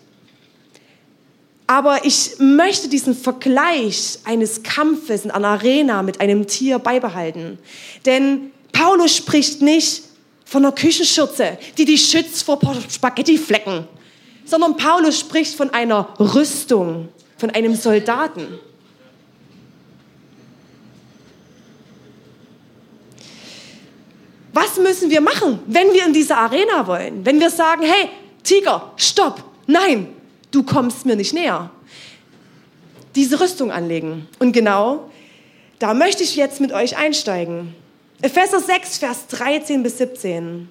Aber 1.66 2.04
ich 2.04 2.32
möchte 2.38 2.88
diesen 2.88 3.14
Vergleich 3.14 4.18
eines 4.24 4.62
Kampfes 4.62 5.24
in 5.24 5.30
einer 5.30 5.48
Arena 5.48 6.02
mit 6.02 6.20
einem 6.20 6.46
Tier 6.46 6.78
beibehalten. 6.78 7.58
Denn 8.04 8.50
Paulus 8.72 9.16
spricht 9.16 9.62
nicht 9.62 10.02
von 10.44 10.64
einer 10.64 10.74
Küchenschürze, 10.74 11.58
die 11.78 11.84
dich 11.84 12.08
schützt 12.08 12.42
vor 12.42 12.58
Spaghettiflecken, 12.90 13.86
sondern 14.44 14.76
Paulus 14.76 15.20
spricht 15.20 15.54
von 15.54 15.70
einer 15.70 16.14
Rüstung, 16.18 17.08
von 17.38 17.50
einem 17.50 17.74
Soldaten. 17.74 18.58
Was 24.54 24.78
müssen 24.78 25.10
wir 25.10 25.20
machen, 25.20 25.58
wenn 25.66 25.92
wir 25.92 26.06
in 26.06 26.12
diese 26.12 26.36
Arena 26.36 26.86
wollen? 26.86 27.26
Wenn 27.26 27.40
wir 27.40 27.50
sagen, 27.50 27.82
hey, 27.82 28.08
Tiger, 28.44 28.92
stopp, 28.96 29.42
nein, 29.66 30.14
du 30.52 30.62
kommst 30.62 31.04
mir 31.04 31.16
nicht 31.16 31.34
näher. 31.34 31.70
Diese 33.16 33.40
Rüstung 33.40 33.72
anlegen. 33.72 34.28
Und 34.38 34.52
genau 34.52 35.10
da 35.80 35.92
möchte 35.92 36.22
ich 36.22 36.36
jetzt 36.36 36.60
mit 36.60 36.72
euch 36.72 36.96
einsteigen. 36.96 37.74
Epheser 38.22 38.60
6, 38.60 38.98
Vers 38.98 39.26
13 39.26 39.82
bis 39.82 39.98
17. 39.98 40.68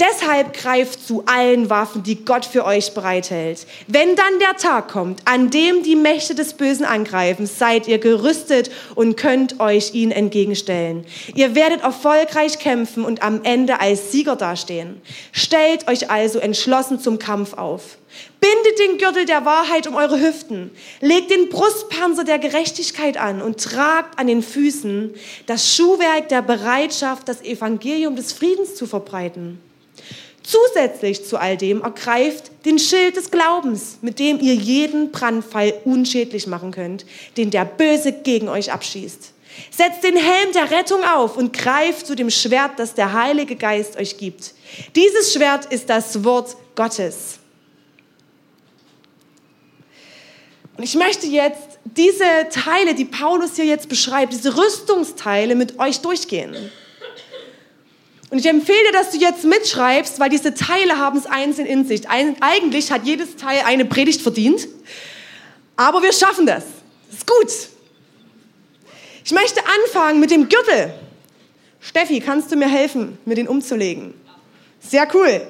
Deshalb 0.00 0.54
greift 0.54 1.06
zu 1.06 1.24
allen 1.26 1.68
Waffen, 1.68 2.02
die 2.02 2.24
Gott 2.24 2.46
für 2.46 2.64
euch 2.64 2.94
bereithält. 2.94 3.66
Wenn 3.86 4.16
dann 4.16 4.38
der 4.38 4.56
Tag 4.56 4.88
kommt, 4.88 5.20
an 5.26 5.50
dem 5.50 5.82
die 5.82 5.94
Mächte 5.94 6.34
des 6.34 6.54
Bösen 6.54 6.86
angreifen, 6.86 7.46
seid 7.46 7.86
ihr 7.86 7.98
gerüstet 7.98 8.70
und 8.94 9.18
könnt 9.18 9.60
euch 9.60 9.92
ihnen 9.92 10.10
entgegenstellen. 10.10 11.04
Ihr 11.34 11.54
werdet 11.54 11.82
erfolgreich 11.82 12.58
kämpfen 12.58 13.04
und 13.04 13.22
am 13.22 13.44
Ende 13.44 13.80
als 13.80 14.10
Sieger 14.10 14.36
dastehen. 14.36 15.02
Stellt 15.32 15.86
euch 15.86 16.10
also 16.10 16.38
entschlossen 16.38 16.98
zum 16.98 17.18
Kampf 17.18 17.52
auf. 17.52 17.98
Bindet 18.40 18.78
den 18.78 18.96
Gürtel 18.96 19.26
der 19.26 19.44
Wahrheit 19.44 19.86
um 19.86 19.96
eure 19.96 20.18
Hüften. 20.18 20.70
Legt 21.02 21.30
den 21.30 21.50
Brustpanzer 21.50 22.24
der 22.24 22.38
Gerechtigkeit 22.38 23.18
an 23.18 23.42
und 23.42 23.62
tragt 23.62 24.18
an 24.18 24.28
den 24.28 24.42
Füßen 24.42 25.14
das 25.44 25.76
Schuhwerk 25.76 26.30
der 26.30 26.40
Bereitschaft, 26.40 27.28
das 27.28 27.42
Evangelium 27.42 28.16
des 28.16 28.32
Friedens 28.32 28.74
zu 28.76 28.86
verbreiten. 28.86 29.60
Zusätzlich 30.50 31.24
zu 31.24 31.38
all 31.38 31.56
dem 31.56 31.82
ergreift 31.82 32.50
den 32.64 32.80
Schild 32.80 33.16
des 33.16 33.30
Glaubens, 33.30 33.98
mit 34.02 34.18
dem 34.18 34.40
ihr 34.40 34.54
jeden 34.54 35.12
Brandfall 35.12 35.74
unschädlich 35.84 36.48
machen 36.48 36.72
könnt, 36.72 37.06
den 37.36 37.52
der 37.52 37.64
Böse 37.64 38.10
gegen 38.10 38.48
euch 38.48 38.72
abschießt. 38.72 39.32
Setzt 39.70 40.02
den 40.02 40.16
Helm 40.16 40.52
der 40.52 40.72
Rettung 40.72 41.04
auf 41.04 41.36
und 41.36 41.52
greift 41.52 42.04
zu 42.04 42.16
dem 42.16 42.30
Schwert, 42.30 42.72
das 42.78 42.94
der 42.94 43.12
Heilige 43.12 43.54
Geist 43.54 43.96
euch 43.96 44.18
gibt. 44.18 44.54
Dieses 44.96 45.32
Schwert 45.32 45.66
ist 45.66 45.88
das 45.88 46.24
Wort 46.24 46.56
Gottes. 46.74 47.38
Und 50.76 50.82
ich 50.82 50.96
möchte 50.96 51.28
jetzt 51.28 51.78
diese 51.84 52.24
Teile, 52.50 52.94
die 52.94 53.04
Paulus 53.04 53.54
hier 53.54 53.66
jetzt 53.66 53.88
beschreibt, 53.88 54.32
diese 54.32 54.56
Rüstungsteile 54.56 55.54
mit 55.54 55.78
euch 55.78 56.00
durchgehen. 56.00 56.56
Und 58.30 58.38
ich 58.38 58.46
empfehle 58.46 58.78
dir, 58.86 58.92
dass 58.92 59.10
du 59.10 59.18
jetzt 59.18 59.44
mitschreibst, 59.44 60.20
weil 60.20 60.30
diese 60.30 60.54
Teile 60.54 60.98
haben 60.98 61.18
es 61.18 61.26
einzeln 61.26 61.66
in 61.66 61.84
sich. 61.84 62.08
Eigentlich 62.08 62.92
hat 62.92 63.04
jedes 63.04 63.36
Teil 63.36 63.62
eine 63.66 63.84
Predigt 63.84 64.22
verdient, 64.22 64.68
aber 65.76 66.02
wir 66.02 66.12
schaffen 66.12 66.46
das. 66.46 66.64
Ist 67.10 67.26
gut. 67.26 67.50
Ich 69.24 69.32
möchte 69.32 69.60
anfangen 69.66 70.20
mit 70.20 70.30
dem 70.30 70.48
Gürtel. 70.48 70.94
Steffi, 71.80 72.20
kannst 72.20 72.52
du 72.52 72.56
mir 72.56 72.68
helfen, 72.68 73.18
mir 73.24 73.34
den 73.34 73.48
umzulegen? 73.48 74.14
Sehr 74.80 75.08
cool. 75.14 75.40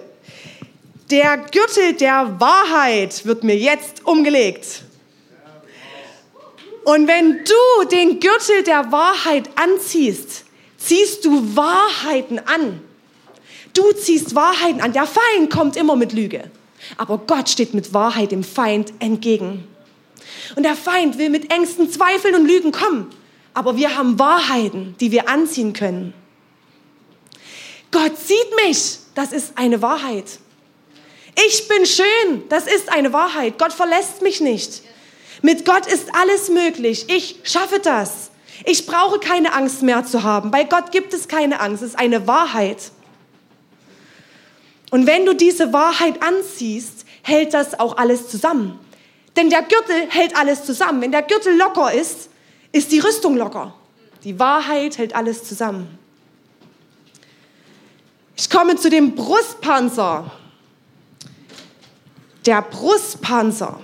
Der 1.10 1.38
Gürtel 1.38 1.92
der 1.94 2.40
Wahrheit 2.40 3.26
wird 3.26 3.44
mir 3.44 3.56
jetzt 3.56 4.06
umgelegt. 4.06 4.84
Und 6.84 7.08
wenn 7.08 7.44
du 7.44 7.88
den 7.90 8.20
Gürtel 8.20 8.62
der 8.62 8.90
Wahrheit 8.90 9.50
anziehst, 9.56 10.44
ziehst 10.80 11.24
du 11.24 11.56
Wahrheiten 11.56 12.40
an. 12.40 12.80
Du 13.74 13.92
ziehst 13.92 14.34
Wahrheiten 14.34 14.80
an. 14.80 14.92
Der 14.92 15.06
Feind 15.06 15.50
kommt 15.50 15.76
immer 15.76 15.94
mit 15.94 16.12
Lüge. 16.12 16.50
Aber 16.96 17.18
Gott 17.18 17.48
steht 17.48 17.74
mit 17.74 17.94
Wahrheit 17.94 18.32
dem 18.32 18.42
Feind 18.42 18.92
entgegen. 18.98 19.68
Und 20.56 20.64
der 20.64 20.74
Feind 20.74 21.18
will 21.18 21.30
mit 21.30 21.52
Ängsten, 21.52 21.90
Zweifeln 21.90 22.34
und 22.34 22.46
Lügen 22.46 22.72
kommen. 22.72 23.10
Aber 23.54 23.76
wir 23.76 23.96
haben 23.96 24.18
Wahrheiten, 24.18 24.96
die 25.00 25.12
wir 25.12 25.28
anziehen 25.28 25.72
können. 25.72 26.14
Gott 27.90 28.16
sieht 28.18 28.56
mich. 28.66 28.98
Das 29.14 29.32
ist 29.32 29.52
eine 29.56 29.82
Wahrheit. 29.82 30.38
Ich 31.46 31.68
bin 31.68 31.86
schön. 31.86 32.48
Das 32.48 32.66
ist 32.66 32.90
eine 32.90 33.12
Wahrheit. 33.12 33.58
Gott 33.58 33.72
verlässt 33.72 34.22
mich 34.22 34.40
nicht. 34.40 34.82
Mit 35.42 35.64
Gott 35.64 35.86
ist 35.86 36.14
alles 36.14 36.48
möglich. 36.48 37.06
Ich 37.08 37.36
schaffe 37.44 37.80
das. 37.80 38.29
Ich 38.64 38.86
brauche 38.86 39.18
keine 39.18 39.52
Angst 39.52 39.82
mehr 39.82 40.04
zu 40.04 40.22
haben. 40.22 40.50
Bei 40.50 40.64
Gott 40.64 40.92
gibt 40.92 41.14
es 41.14 41.28
keine 41.28 41.60
Angst. 41.60 41.82
Es 41.82 41.90
ist 41.90 41.98
eine 41.98 42.26
Wahrheit. 42.26 42.90
Und 44.90 45.06
wenn 45.06 45.24
du 45.24 45.34
diese 45.34 45.72
Wahrheit 45.72 46.22
anziehst, 46.22 47.04
hält 47.22 47.54
das 47.54 47.78
auch 47.78 47.96
alles 47.96 48.28
zusammen. 48.28 48.78
Denn 49.36 49.50
der 49.50 49.62
Gürtel 49.62 50.08
hält 50.08 50.36
alles 50.36 50.64
zusammen. 50.64 51.00
Wenn 51.00 51.12
der 51.12 51.22
Gürtel 51.22 51.56
locker 51.56 51.92
ist, 51.92 52.30
ist 52.72 52.90
die 52.92 52.98
Rüstung 52.98 53.36
locker. 53.36 53.74
Die 54.24 54.38
Wahrheit 54.38 54.98
hält 54.98 55.14
alles 55.14 55.44
zusammen. 55.44 55.98
Ich 58.36 58.50
komme 58.50 58.76
zu 58.76 58.90
dem 58.90 59.14
Brustpanzer. 59.14 60.30
Der 62.46 62.62
Brustpanzer 62.62 63.78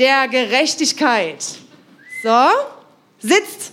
der 0.00 0.28
Gerechtigkeit. 0.28 1.44
So, 2.22 2.46
sitzt. 3.20 3.72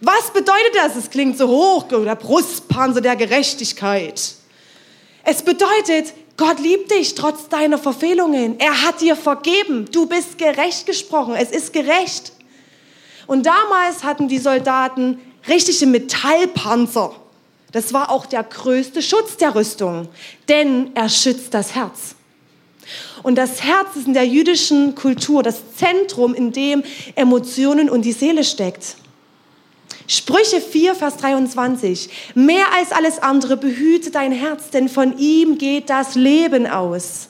Was 0.00 0.30
bedeutet 0.32 0.74
das? 0.74 0.96
Es 0.96 1.10
klingt 1.10 1.36
so 1.36 1.48
hoch, 1.48 1.84
der 1.88 2.14
Brustpanzer 2.14 3.00
der 3.00 3.16
Gerechtigkeit. 3.16 4.34
Es 5.24 5.42
bedeutet, 5.42 6.14
Gott 6.36 6.58
liebt 6.58 6.90
dich 6.90 7.14
trotz 7.14 7.48
deiner 7.50 7.76
Verfehlungen. 7.76 8.58
Er 8.58 8.82
hat 8.82 9.02
dir 9.02 9.14
vergeben. 9.14 9.86
Du 9.92 10.06
bist 10.06 10.38
gerecht 10.38 10.86
gesprochen. 10.86 11.34
Es 11.34 11.50
ist 11.50 11.74
gerecht. 11.74 12.32
Und 13.26 13.44
damals 13.44 14.02
hatten 14.04 14.26
die 14.26 14.38
Soldaten 14.38 15.20
richtige 15.48 15.86
Metallpanzer. 15.86 17.14
Das 17.72 17.92
war 17.92 18.10
auch 18.10 18.26
der 18.26 18.42
größte 18.42 19.02
Schutz 19.02 19.36
der 19.36 19.54
Rüstung, 19.54 20.08
denn 20.48 20.90
er 20.94 21.08
schützt 21.08 21.54
das 21.54 21.74
Herz. 21.74 22.16
Und 23.22 23.36
das 23.36 23.62
Herz 23.62 23.96
ist 23.96 24.06
in 24.06 24.14
der 24.14 24.26
jüdischen 24.26 24.94
Kultur 24.94 25.42
das 25.42 25.74
Zentrum, 25.76 26.34
in 26.34 26.52
dem 26.52 26.82
Emotionen 27.14 27.90
und 27.90 28.02
die 28.02 28.12
Seele 28.12 28.44
steckt. 28.44 28.96
Sprüche 30.06 30.60
4, 30.60 30.96
Vers 30.96 31.18
23. 31.18 32.10
Mehr 32.34 32.66
als 32.76 32.90
alles 32.90 33.20
andere 33.20 33.56
behüte 33.56 34.10
dein 34.10 34.32
Herz, 34.32 34.70
denn 34.70 34.88
von 34.88 35.18
ihm 35.18 35.56
geht 35.58 35.88
das 35.88 36.16
Leben 36.16 36.66
aus. 36.66 37.28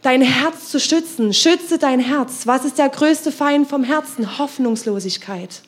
Dein 0.00 0.22
Herz 0.22 0.70
zu 0.70 0.80
schützen, 0.80 1.34
schütze 1.34 1.76
dein 1.76 2.00
Herz. 2.00 2.46
Was 2.46 2.64
ist 2.64 2.78
der 2.78 2.88
größte 2.88 3.32
Feind 3.32 3.68
vom 3.68 3.84
Herzen? 3.84 4.38
Hoffnungslosigkeit. 4.38 5.60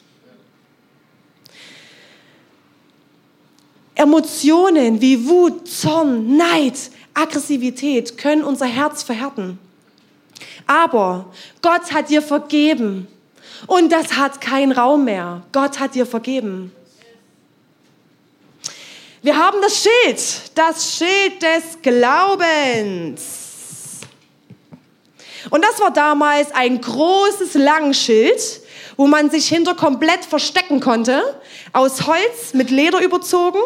Emotionen 3.95 5.03
wie 5.03 5.29
Wut, 5.29 5.69
Zorn, 5.69 6.39
Neid, 6.39 6.79
Aggressivität 7.21 8.17
können 8.19 8.43
unser 8.43 8.67
Herz 8.67 9.03
verhärten. 9.03 9.59
Aber 10.67 11.27
Gott 11.63 11.93
hat 11.93 12.11
dir 12.11 12.23
vergeben 12.23 13.09
und 13.67 13.91
das 13.91 14.17
hat 14.17 14.41
keinen 14.41 14.73
Raum 14.73 15.05
mehr. 15.05 15.43
Gott 15.53 15.81
hat 15.81 15.95
dir 15.95 16.07
vergeben. 16.07 16.73
Wir 19.23 19.37
haben 19.37 19.59
das 19.61 19.83
Schild, 19.83 20.51
das 20.55 20.97
Schild 20.97 21.43
des 21.43 21.83
Glaubens. 21.83 23.41
Und 25.51 25.65
das 25.65 25.81
war 25.81 25.91
damals 25.91 26.53
ein 26.53 26.81
großes 26.81 27.55
Langschild, 27.55 28.41
wo 28.97 29.07
man 29.07 29.31
sich 29.31 29.49
hinter 29.49 29.75
komplett 29.75 30.25
verstecken 30.25 30.81
konnte, 30.81 31.23
aus 31.73 32.07
Holz 32.07 32.55
mit 32.55 32.71
Leder 32.71 33.03
überzogen 33.03 33.61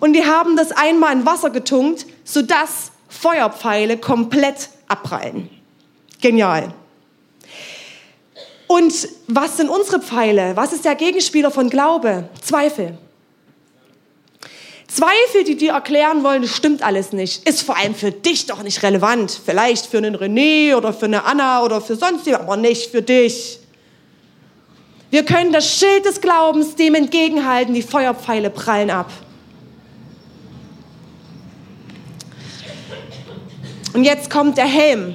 und 0.00 0.14
die 0.14 0.24
haben 0.24 0.56
das 0.56 0.72
einmal 0.72 1.12
in 1.12 1.26
Wasser 1.26 1.50
getunkt, 1.50 2.06
sodass 2.24 2.92
Feuerpfeile 3.08 3.98
komplett 3.98 4.70
abprallen. 4.88 5.50
Genial. 6.20 6.72
Und 8.66 9.08
was 9.26 9.58
sind 9.58 9.68
unsere 9.68 10.00
Pfeile? 10.00 10.56
Was 10.56 10.72
ist 10.72 10.84
der 10.84 10.94
Gegenspieler 10.94 11.50
von 11.50 11.68
Glaube? 11.68 12.28
Zweifel. 12.40 12.96
Zweifel, 14.88 15.44
die 15.44 15.56
dir 15.56 15.72
erklären 15.72 16.22
wollen, 16.22 16.42
das 16.42 16.54
stimmt 16.54 16.82
alles 16.82 17.12
nicht, 17.12 17.48
ist 17.48 17.62
vor 17.62 17.78
allem 17.78 17.94
für 17.94 18.10
dich 18.10 18.46
doch 18.46 18.62
nicht 18.62 18.82
relevant. 18.82 19.40
Vielleicht 19.44 19.86
für 19.86 19.98
einen 19.98 20.16
René 20.16 20.76
oder 20.76 20.92
für 20.92 21.06
eine 21.06 21.24
Anna 21.24 21.64
oder 21.64 21.80
für 21.80 21.96
sonst 21.96 22.26
jemand, 22.26 22.44
aber 22.44 22.56
nicht 22.56 22.90
für 22.90 23.00
dich. 23.00 23.58
Wir 25.10 25.24
können 25.24 25.52
das 25.52 25.78
Schild 25.78 26.04
des 26.04 26.20
Glaubens 26.20 26.74
dem 26.74 26.94
entgegenhalten, 26.94 27.74
die 27.74 27.82
Feuerpfeile 27.82 28.50
prallen 28.50 28.90
ab. 28.90 29.10
Und 33.94 34.04
jetzt 34.04 34.30
kommt 34.30 34.56
der 34.56 34.66
Helm. 34.66 35.14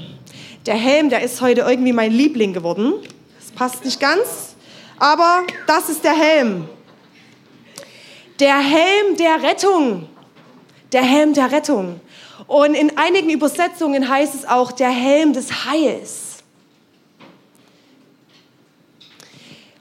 Der 0.67 0.75
Helm, 0.75 1.09
der 1.09 1.21
ist 1.23 1.41
heute 1.41 1.61
irgendwie 1.61 1.93
mein 1.93 2.11
Liebling 2.11 2.53
geworden. 2.53 2.93
Das 3.39 3.51
passt 3.51 3.83
nicht 3.83 3.99
ganz, 3.99 4.55
aber 4.99 5.43
das 5.65 5.89
ist 5.89 6.03
der 6.03 6.13
Helm. 6.13 6.69
Der 8.39 8.59
Helm 8.59 9.17
der 9.17 9.41
Rettung. 9.41 10.07
Der 10.91 11.01
Helm 11.01 11.33
der 11.33 11.51
Rettung. 11.51 11.99
Und 12.45 12.75
in 12.75 12.97
einigen 12.97 13.31
Übersetzungen 13.31 14.07
heißt 14.07 14.35
es 14.35 14.45
auch 14.45 14.71
der 14.71 14.89
Helm 14.89 15.33
des 15.33 15.65
Heils. 15.65 16.37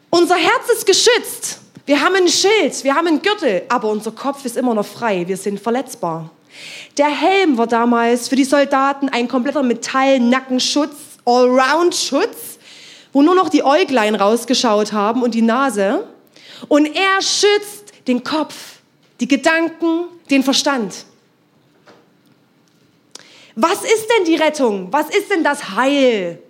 Unser 0.09 0.37
Herz 0.37 0.71
ist 0.73 0.87
geschützt. 0.87 1.61
Wir 1.85 2.01
haben 2.01 2.17
ein 2.17 2.29
Schild, 2.29 2.83
wir 2.83 2.95
haben 2.95 3.07
einen 3.07 3.23
Gürtel, 3.23 3.63
aber 3.69 3.89
unser 3.89 4.11
Kopf 4.11 4.45
ist 4.45 4.57
immer 4.57 4.75
noch 4.75 4.87
frei. 4.87 5.29
Wir 5.29 5.37
sind 5.37 5.61
verletzbar. 5.61 6.31
Der 6.97 7.09
Helm 7.09 7.59
war 7.59 7.67
damals 7.67 8.29
für 8.29 8.37
die 8.37 8.45
Soldaten 8.45 9.11
ein 9.11 9.29
kompletter 9.29 9.63
Metallnackenschutz, 9.63 10.95
Allround-Schutz, 11.27 12.59
wo 13.13 13.21
nur 13.21 13.35
noch 13.35 13.51
die 13.51 13.63
Äuglein 13.63 14.15
rausgeschaut 14.15 14.93
haben 14.93 15.23
und 15.23 15.35
die 15.35 15.43
Nase. 15.43 16.07
Und 16.69 16.87
er 16.87 17.21
schützt 17.21 17.93
den 18.09 18.25
Kopf, 18.25 18.55
die 19.21 19.29
Gedanken, 19.29 20.05
den 20.31 20.43
Verstand. 20.43 21.05
Was 23.57 23.83
ist 23.83 24.07
denn 24.17 24.25
die 24.25 24.37
Rettung? 24.37 24.89
Was 24.91 25.11
ist 25.11 25.31
denn 25.31 25.45
das 25.45 25.71
Heil? 25.77 26.43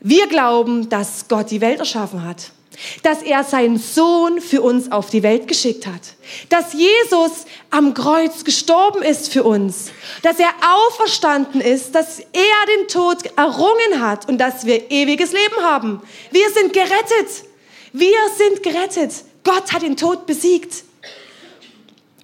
Wir 0.00 0.28
glauben, 0.28 0.88
dass 0.88 1.26
Gott 1.28 1.50
die 1.50 1.60
Welt 1.60 1.80
erschaffen 1.80 2.24
hat 2.24 2.53
dass 3.02 3.22
er 3.22 3.44
seinen 3.44 3.78
Sohn 3.78 4.40
für 4.40 4.62
uns 4.62 4.90
auf 4.90 5.10
die 5.10 5.22
Welt 5.22 5.48
geschickt 5.48 5.86
hat, 5.86 6.14
dass 6.48 6.72
Jesus 6.72 7.46
am 7.70 7.94
Kreuz 7.94 8.44
gestorben 8.44 9.02
ist 9.02 9.32
für 9.32 9.44
uns, 9.44 9.90
dass 10.22 10.38
er 10.38 10.50
auferstanden 10.62 11.60
ist, 11.60 11.94
dass 11.94 12.20
er 12.20 12.76
den 12.78 12.88
Tod 12.88 13.18
errungen 13.36 14.00
hat 14.00 14.28
und 14.28 14.38
dass 14.38 14.66
wir 14.66 14.90
ewiges 14.90 15.32
Leben 15.32 15.62
haben. 15.62 16.00
Wir 16.30 16.50
sind 16.50 16.72
gerettet. 16.72 17.44
Wir 17.92 18.18
sind 18.36 18.62
gerettet. 18.62 19.24
Gott 19.44 19.72
hat 19.72 19.82
den 19.82 19.96
Tod 19.96 20.26
besiegt. 20.26 20.84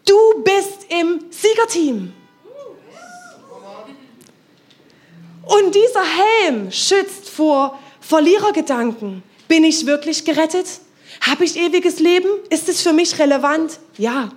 Du 0.07 0.43
bist 0.43 0.87
im 0.89 1.21
Siegerteam. 1.31 2.13
Und 5.47 5.75
dieser 5.75 6.05
Helm 6.05 6.71
schützt 6.71 7.29
vor 7.29 7.79
Verlierergedanken, 8.01 9.23
bin 9.51 9.65
ich 9.65 9.85
wirklich 9.85 10.25
gerettet? 10.25 10.67
Habe 11.23 11.45
ich 11.45 11.57
ewiges 11.57 11.99
Leben? 11.99 12.29
Ist 12.51 12.69
es 12.69 12.81
für 12.83 12.93
mich 12.93 13.19
relevant? 13.19 13.81
Ja. 13.99 14.31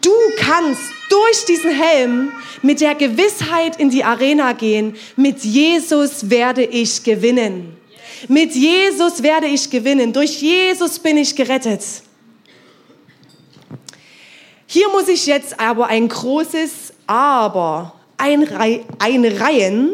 Du 0.00 0.12
kannst 0.38 0.82
durch 1.10 1.44
diesen 1.46 1.72
Helm 1.72 2.32
mit 2.62 2.80
der 2.80 2.94
Gewissheit 2.94 3.80
in 3.80 3.90
die 3.90 4.04
Arena 4.04 4.52
gehen, 4.52 4.94
mit 5.16 5.40
Jesus 5.40 6.30
werde 6.30 6.64
ich 6.64 7.02
gewinnen. 7.02 7.76
Mit 8.28 8.54
Jesus 8.54 9.20
werde 9.24 9.48
ich 9.48 9.68
gewinnen. 9.68 10.12
Durch 10.12 10.40
Jesus 10.40 11.00
bin 11.00 11.16
ich 11.16 11.34
gerettet. 11.34 11.82
Hier 14.68 14.88
muss 14.90 15.08
ich 15.08 15.26
jetzt 15.26 15.58
aber 15.58 15.88
ein 15.88 16.08
großes 16.08 16.92
Aber 17.08 17.94
einreihen. 18.22 19.90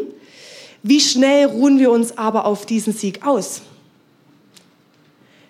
Wie 0.83 1.01
schnell 1.01 1.45
ruhen 1.47 1.79
wir 1.79 1.91
uns 1.91 2.17
aber 2.17 2.45
auf 2.45 2.65
diesen 2.65 2.93
Sieg 2.93 3.25
aus? 3.25 3.61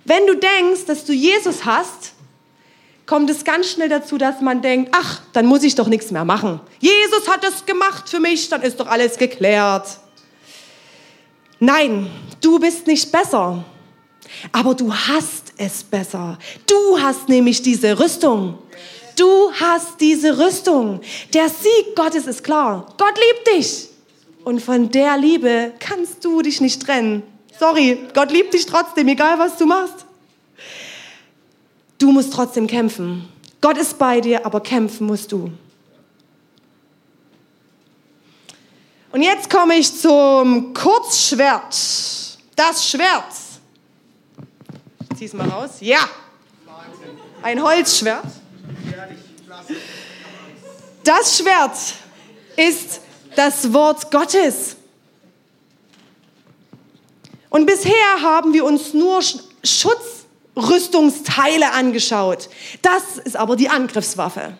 Wenn 0.06 0.26
du 0.26 0.36
denkst, 0.36 0.86
dass 0.88 1.06
du 1.06 1.14
Jesus 1.14 1.66
hast, 1.66 2.14
kommt 3.06 3.30
es 3.30 3.44
ganz 3.44 3.70
schnell 3.70 3.90
dazu, 3.90 4.18
dass 4.18 4.42
man 4.42 4.62
denkt, 4.62 4.92
ach, 4.94 5.22
dann 5.34 5.46
muss 5.46 5.64
ich 5.64 5.76
doch 5.76 5.88
nichts 5.88 6.12
mehr 6.12 6.26
machen. 6.26 6.60
Jesus 6.80 7.28
hat 7.28 7.44
das 7.44 7.66
gemacht 7.66 8.10
für 8.10 8.20
mich, 8.20 8.50
dann 8.50 8.62
ist 8.62 8.80
doch 8.80 8.88
alles 8.88 9.18
geklärt. 9.18 9.98
Nein, 11.60 12.08
du 12.40 12.58
bist 12.60 12.88
nicht 12.88 13.12
besser, 13.12 13.64
aber 14.52 14.74
du 14.74 14.94
hast 14.94 15.54
es 15.58 15.84
besser. 15.84 16.38
Du 16.66 17.00
hast 17.02 17.28
nämlich 17.30 17.62
diese 17.62 18.00
Rüstung. 18.00 18.58
Du 19.20 19.52
hast 19.52 20.00
diese 20.00 20.38
Rüstung. 20.38 21.02
Der 21.34 21.50
Sieg 21.50 21.94
Gottes 21.94 22.26
ist 22.26 22.42
klar. 22.42 22.86
Gott 22.98 23.16
liebt 23.18 23.48
dich. 23.58 23.90
Und 24.46 24.62
von 24.62 24.90
der 24.90 25.18
Liebe 25.18 25.74
kannst 25.80 26.24
du 26.24 26.42
dich 26.42 26.62
nicht 26.62 26.82
trennen. 26.82 27.24
Sorry, 27.60 28.00
Gott 28.14 28.32
liebt 28.32 28.54
dich 28.54 28.66
trotzdem, 28.66 29.10
egal 29.10 29.38
was 29.38 29.58
du 29.58 29.66
machst. 29.66 30.06
Du 31.98 32.14
musst 32.14 32.32
trotzdem 32.32 32.66
kämpfen. 32.66 33.28
Gott 33.60 33.78
ist 33.78 33.98
bei 33.98 34.22
dir, 34.22 34.46
aber 34.46 34.62
kämpfen 34.62 35.08
musst 35.08 35.34
du. 35.34 35.52
Und 39.12 39.22
jetzt 39.22 39.50
komme 39.50 39.76
ich 39.76 39.94
zum 40.00 40.74
Kurzschwert. 40.74 41.76
Das 42.56 42.88
Schwert. 42.88 43.34
Zieh 45.18 45.26
es 45.26 45.34
mal 45.34 45.50
raus. 45.50 45.72
Ja. 45.82 46.08
Ein 47.42 47.62
Holzschwert. 47.62 48.24
Das 51.04 51.38
Schwert 51.38 51.78
ist 52.56 53.02
das 53.36 53.74
Wort 53.74 54.10
Gottes. 54.12 54.78
Und 57.50 57.66
bisher 57.66 58.22
haben 58.22 58.54
wir 58.54 58.64
uns 58.64 58.94
nur 58.94 59.20
Schutzrüstungsteile 59.64 61.72
angeschaut. 61.72 62.48
Das 62.82 63.18
ist 63.24 63.36
aber 63.36 63.56
die 63.56 63.70
Angriffswaffe. 63.70 64.54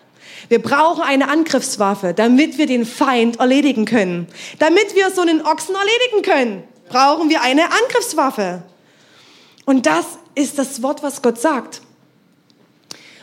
Wir 0.48 0.60
brauchen 0.60 1.02
eine 1.02 1.28
Angriffswaffe, 1.28 2.14
damit 2.14 2.58
wir 2.58 2.66
den 2.66 2.84
Feind 2.84 3.38
erledigen 3.38 3.84
können. 3.84 4.26
Damit 4.58 4.96
wir 4.96 5.12
so 5.12 5.20
einen 5.20 5.46
Ochsen 5.46 5.76
erledigen 5.76 6.22
können, 6.22 6.64
brauchen 6.88 7.30
wir 7.30 7.42
eine 7.42 7.70
Angriffswaffe. 7.70 8.64
Und 9.64 9.86
das 9.86 10.06
ist 10.34 10.58
das 10.58 10.82
Wort, 10.82 11.04
was 11.04 11.22
Gott 11.22 11.40
sagt. 11.40 11.82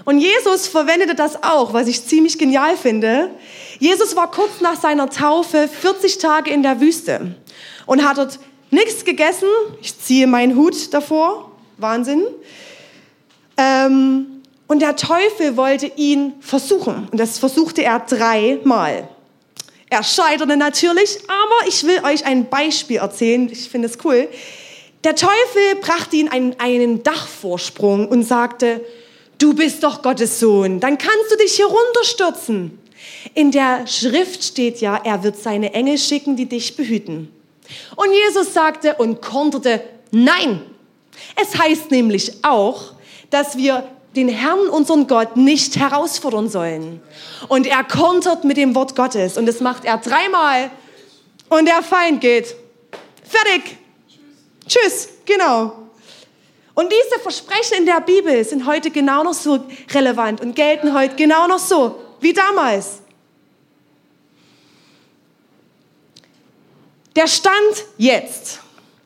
Und 0.08 0.20
Jesus 0.20 0.68
verwendete 0.70 1.16
das 1.16 1.44
auch, 1.44 1.74
was 1.74 1.90
ich 1.90 2.02
ziemlich 2.02 2.38
genial 2.38 2.78
finde. 2.78 3.30
Jesus 3.78 4.16
war 4.16 4.32
kurz 4.32 4.62
nach 4.62 4.80
seiner 4.80 5.10
Taufe 5.10 5.68
40 5.68 6.18
Tage 6.18 6.50
in 6.50 6.64
der 6.64 6.80
Wüste 6.80 7.36
und 7.86 8.08
hat 8.08 8.18
dort 8.18 8.40
nichts 8.72 9.04
gegessen. 9.04 9.50
Ich 9.82 10.00
ziehe 10.00 10.26
meinen 10.26 10.56
Hut 10.56 10.94
davor. 10.94 11.52
Wahnsinn. 11.76 12.24
Ähm, 13.58 14.44
und 14.68 14.82
der 14.82 14.96
Teufel 14.96 15.58
wollte 15.58 15.92
ihn 15.98 16.36
versuchen. 16.40 17.10
Und 17.12 17.20
das 17.20 17.38
versuchte 17.38 17.84
er 17.84 18.00
dreimal. 18.00 19.10
Er 19.90 20.04
scheiterte 20.04 20.56
natürlich, 20.56 21.18
aber 21.28 21.68
ich 21.68 21.84
will 21.84 22.00
euch 22.06 22.26
ein 22.26 22.50
Beispiel 22.50 23.00
erzählen. 23.00 23.50
Ich 23.52 23.68
finde 23.68 23.90
es 23.90 23.98
cool. 24.06 24.30
Der 25.04 25.16
Teufel 25.16 25.76
brachte 25.82 26.16
ihn 26.16 26.30
einen, 26.30 26.58
einen 26.60 27.04
Dachvorsprung 27.04 28.08
und 28.08 28.24
sagte, 28.24 28.80
du 29.38 29.54
bist 29.54 29.84
doch 29.84 30.02
Gottes 30.02 30.40
Sohn, 30.40 30.80
dann 30.80 30.98
kannst 30.98 31.32
du 31.32 31.38
dich 31.38 31.54
hier 31.56 31.68
runterstürzen. 31.68 32.80
In 33.34 33.52
der 33.52 33.88
Schrift 33.88 34.44
steht 34.44 34.82
ja, 34.82 35.00
er 35.04 35.24
wird 35.24 35.38
seine 35.38 35.74
Engel 35.74 35.98
schicken, 35.98 36.36
die 36.36 36.48
dich 36.48 36.76
behüten. 36.76 37.32
Und 37.96 38.12
Jesus 38.12 38.54
sagte 38.54 38.96
und 38.96 39.22
konterte, 39.22 39.84
nein. 40.12 40.62
Es 41.36 41.58
heißt 41.58 41.92
nämlich 41.92 42.32
auch, 42.44 42.94
dass 43.30 43.58
wir 43.58 43.84
den 44.16 44.30
Herrn, 44.30 44.68
unseren 44.70 45.08
Gott, 45.08 45.38
nicht 45.38 45.78
herausfordern 45.78 46.50
sollen. 46.50 47.02
Und 47.50 47.68
er 47.68 47.84
kontert 47.84 48.44
mit 48.44 48.58
dem 48.58 48.74
Wort 48.74 48.96
Gottes. 48.96 49.38
Und 49.38 49.46
das 49.46 49.60
macht 49.60 49.86
er 49.86 49.98
dreimal. 49.98 50.72
Und 51.50 51.68
der 51.68 51.84
Feind 51.84 52.22
geht. 52.22 52.56
Fertig. 53.24 53.78
Tschüss. 54.68 54.82
Tschüss. 54.84 55.10
Genau. 55.26 55.87
Und 56.78 56.94
diese 56.94 57.20
Versprechen 57.20 57.80
in 57.80 57.86
der 57.88 58.02
Bibel 58.02 58.46
sind 58.46 58.68
heute 58.68 58.92
genau 58.92 59.24
noch 59.24 59.34
so 59.34 59.66
relevant 59.96 60.42
und 60.42 60.56
gelten 60.56 60.94
heute 60.94 61.16
genau 61.16 61.48
noch 61.48 61.58
so 61.58 62.00
wie 62.20 62.34
damals. 62.34 63.00
Der 67.16 67.26
Stand 67.26 67.56
jetzt 67.98 68.60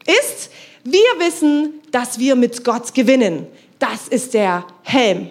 ist, 0.05 0.51
wir 0.83 0.99
wissen, 1.19 1.79
dass 1.91 2.19
wir 2.19 2.35
mit 2.35 2.65
Gott 2.65 2.93
gewinnen. 2.93 3.47
Das 3.79 4.09
ist 4.09 4.33
der 4.33 4.67
Helm. 4.83 5.29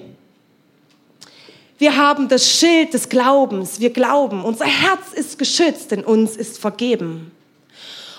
Wir 1.76 1.94
haben 1.94 2.26
das 2.28 2.50
Schild 2.50 2.94
des 2.94 3.10
Glaubens. 3.10 3.80
Wir 3.80 3.90
glauben, 3.90 4.46
unser 4.46 4.64
Herz 4.64 5.12
ist 5.12 5.38
geschützt, 5.38 5.90
denn 5.90 6.04
uns 6.04 6.36
ist 6.36 6.58
vergeben. 6.58 7.32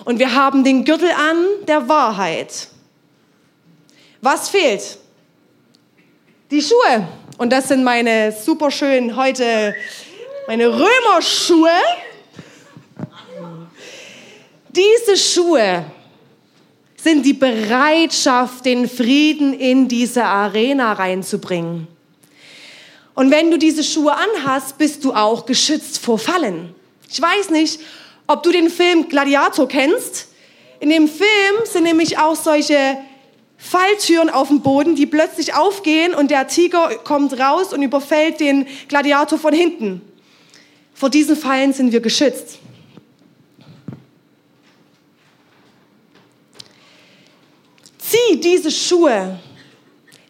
Und 0.06 0.20
wir 0.20 0.36
haben 0.36 0.64
den 0.64 0.86
Gürtel 0.86 1.10
an 1.10 1.44
der 1.68 1.90
Wahrheit. 1.90 2.68
Was 4.22 4.50
fehlt? 4.50 5.00
Die 6.52 6.62
Schuhe. 6.62 7.08
Und 7.40 7.52
das 7.52 7.70
sind 7.70 7.84
meine 7.84 8.32
super 8.32 8.70
schönen 8.70 9.16
heute, 9.16 9.76
meine 10.48 10.68
Römerschuhe. 10.68 11.72
Diese 14.70 15.18
Schuhe 15.18 15.86
sind 16.96 17.26
die 17.26 17.34
Bereitschaft, 17.34 18.64
den 18.66 18.88
Frieden 18.88 19.54
in 19.54 19.88
diese 19.88 20.24
Arena 20.24 20.94
reinzubringen. 20.94 21.88
Und 23.16 23.32
wenn 23.32 23.50
du 23.50 23.58
diese 23.58 23.84
Schuhe 23.84 24.14
anhast, 24.14 24.78
bist 24.78 25.04
du 25.04 25.14
auch 25.14 25.48
geschützt 25.48 25.98
vor 25.98 26.20
Fallen. 26.20 26.76
Ich 27.12 27.20
weiß 27.20 27.50
nicht, 27.50 27.80
ob 28.28 28.44
du 28.44 28.52
den 28.52 28.70
Film 28.70 29.10
Gladiator 29.10 29.68
kennst. 29.68 30.28
In 30.80 30.92
dem 30.92 31.08
Film 31.08 31.66
sind 31.66 31.84
nämlich 31.84 32.20
auch 32.20 32.36
solche 32.36 32.98
Falltüren 33.64 34.32
auf 34.32 34.48
dem 34.48 34.62
Boden, 34.62 34.96
die 34.96 35.06
plötzlich 35.06 35.54
aufgehen 35.54 36.16
und 36.16 36.32
der 36.32 36.48
Tiger 36.48 36.90
kommt 37.04 37.40
raus 37.40 37.72
und 37.72 37.84
überfällt 37.84 38.40
den 38.40 38.66
Gladiator 38.88 39.38
von 39.38 39.54
hinten. 39.54 40.02
Vor 40.96 41.12
diesen 41.12 41.36
Fallen 41.36 41.72
sind 41.72 41.92
wir 41.92 42.02
geschützt. 42.02 42.58
Zieh 48.00 48.42
diese 48.42 48.72
Schuhe 48.72 49.40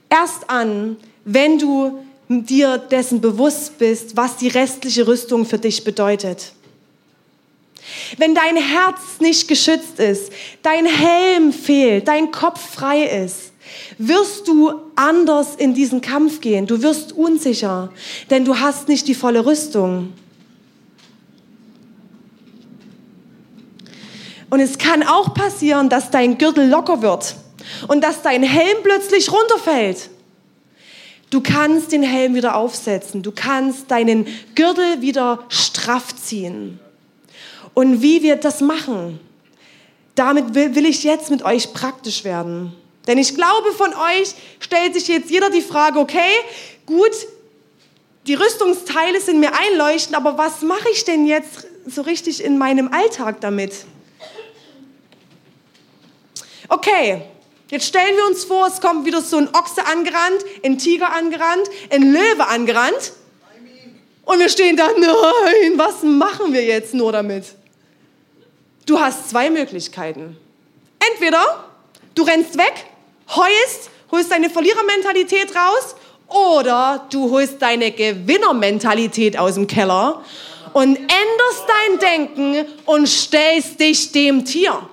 erst 0.10 0.50
an, 0.50 0.98
wenn 1.24 1.58
du 1.58 2.04
dir 2.28 2.78
dessen 2.78 3.22
bewusst 3.22 3.78
bist, 3.78 4.18
was 4.18 4.36
die 4.36 4.50
restliche 4.50 5.08
Rüstung 5.08 5.46
für 5.46 5.58
dich 5.58 5.86
bedeutet. 5.86 6.52
Wenn 8.18 8.36
dein 8.36 8.58
Herz 8.58 9.20
nicht 9.20 9.48
geschützt 9.48 10.00
ist, 10.00 10.32
dein 10.62 10.86
Helm 10.86 11.54
fehlt, 11.54 12.08
dein 12.08 12.32
Kopf 12.32 12.60
frei 12.60 13.04
ist, 13.04 13.54
wirst 13.98 14.48
du 14.48 14.74
anders 14.96 15.56
in 15.56 15.74
diesen 15.74 16.02
Kampf 16.02 16.42
gehen. 16.42 16.68
Du 16.68 16.82
wirst 16.82 17.14
unsicher, 17.14 17.92
denn 18.30 18.46
du 18.46 18.60
hast 18.60 18.88
nicht 18.88 19.08
die 19.08 19.16
volle 19.16 19.46
Rüstung. 19.46 20.14
Und 24.50 24.60
es 24.60 24.78
kann 24.78 25.04
auch 25.04 25.34
passieren, 25.34 25.88
dass 25.88 26.12
dein 26.12 26.38
Gürtel 26.38 26.68
locker 26.68 27.02
wird 27.02 27.36
und 27.88 28.04
dass 28.04 28.22
dein 28.22 28.44
Helm 28.44 28.80
plötzlich 28.84 29.32
runterfällt. 29.32 30.10
Du 31.30 31.40
kannst 31.40 31.94
den 31.94 32.04
Helm 32.04 32.36
wieder 32.36 32.56
aufsetzen. 32.58 33.24
Du 33.24 33.32
kannst 33.32 33.90
deinen 33.90 34.28
Gürtel 34.54 35.02
wieder 35.02 35.46
straff 35.48 36.14
ziehen. 36.18 36.82
Und 37.74 38.02
wie 38.02 38.22
wir 38.22 38.36
das 38.36 38.62
machen, 38.62 39.20
damit 40.16 40.54
will, 40.54 40.76
will 40.76 40.86
ich 40.86 41.04
jetzt 41.04 41.30
mit 41.30 41.44
euch 41.44 41.74
praktisch 41.74 42.24
werden. 42.24 42.74
Denn 43.08 43.18
ich 43.18 43.36
glaube, 43.36 43.72
von 43.72 43.94
euch 43.94 44.36
stellt 44.60 44.94
sich 44.94 45.08
jetzt 45.08 45.32
jeder 45.32 45.50
die 45.50 45.62
Frage, 45.62 46.00
okay, 46.00 46.30
gut, 46.86 47.12
die 48.28 48.36
Rüstungsteile 48.36 49.20
sind 49.20 49.40
mir 49.40 49.52
einleuchtend, 49.54 50.16
aber 50.16 50.38
was 50.38 50.62
mache 50.62 50.90
ich 50.92 51.04
denn 51.06 51.26
jetzt 51.26 51.68
so 51.88 52.04
richtig 52.04 52.44
in 52.44 52.58
meinem 52.58 52.94
Alltag 52.94 53.42
damit? 53.42 53.86
Okay, 56.68 57.24
jetzt 57.70 57.88
stellen 57.88 58.16
wir 58.16 58.28
uns 58.28 58.44
vor, 58.44 58.68
es 58.68 58.80
kommt 58.80 59.06
wieder 59.06 59.22
so 59.22 59.38
ein 59.38 59.50
Ochse 59.56 59.86
angerannt, 59.88 60.46
ein 60.64 60.78
Tiger 60.78 61.12
angerannt, 61.12 61.68
ein 61.90 62.14
Löwe 62.14 62.48
angerannt. 62.48 63.14
Und 64.24 64.40
wir 64.40 64.50
stehen 64.50 64.78
da, 64.78 64.88
nein, 64.98 65.74
was 65.78 66.04
machen 66.04 66.54
wir 66.54 66.64
jetzt 66.64 66.94
nur 66.94 67.12
damit? 67.12 67.46
Du 68.86 69.00
hast 69.00 69.30
zwei 69.30 69.50
Möglichkeiten. 69.50 70.38
Entweder 71.14 71.66
du 72.16 72.24
rennst 72.24 72.58
weg, 72.58 72.86
heust, 73.30 73.90
holst 74.12 74.32
deine 74.32 74.50
Verlierermentalität 74.50 75.56
raus 75.56 75.96
oder 76.28 77.06
du 77.10 77.30
holst 77.32 77.62
deine 77.62 77.92
Gewinnermentalität 77.92 79.38
aus 79.38 79.56
dem 79.56 79.68
Keller 79.68 80.24
und 80.74 80.96
änderst 80.96 81.66
dein 81.68 82.00
Denken 82.00 82.66
und 82.86 83.08
stellst 83.08 83.80
dich 83.80 84.12
dem 84.12 84.46
Tier. 84.46 84.90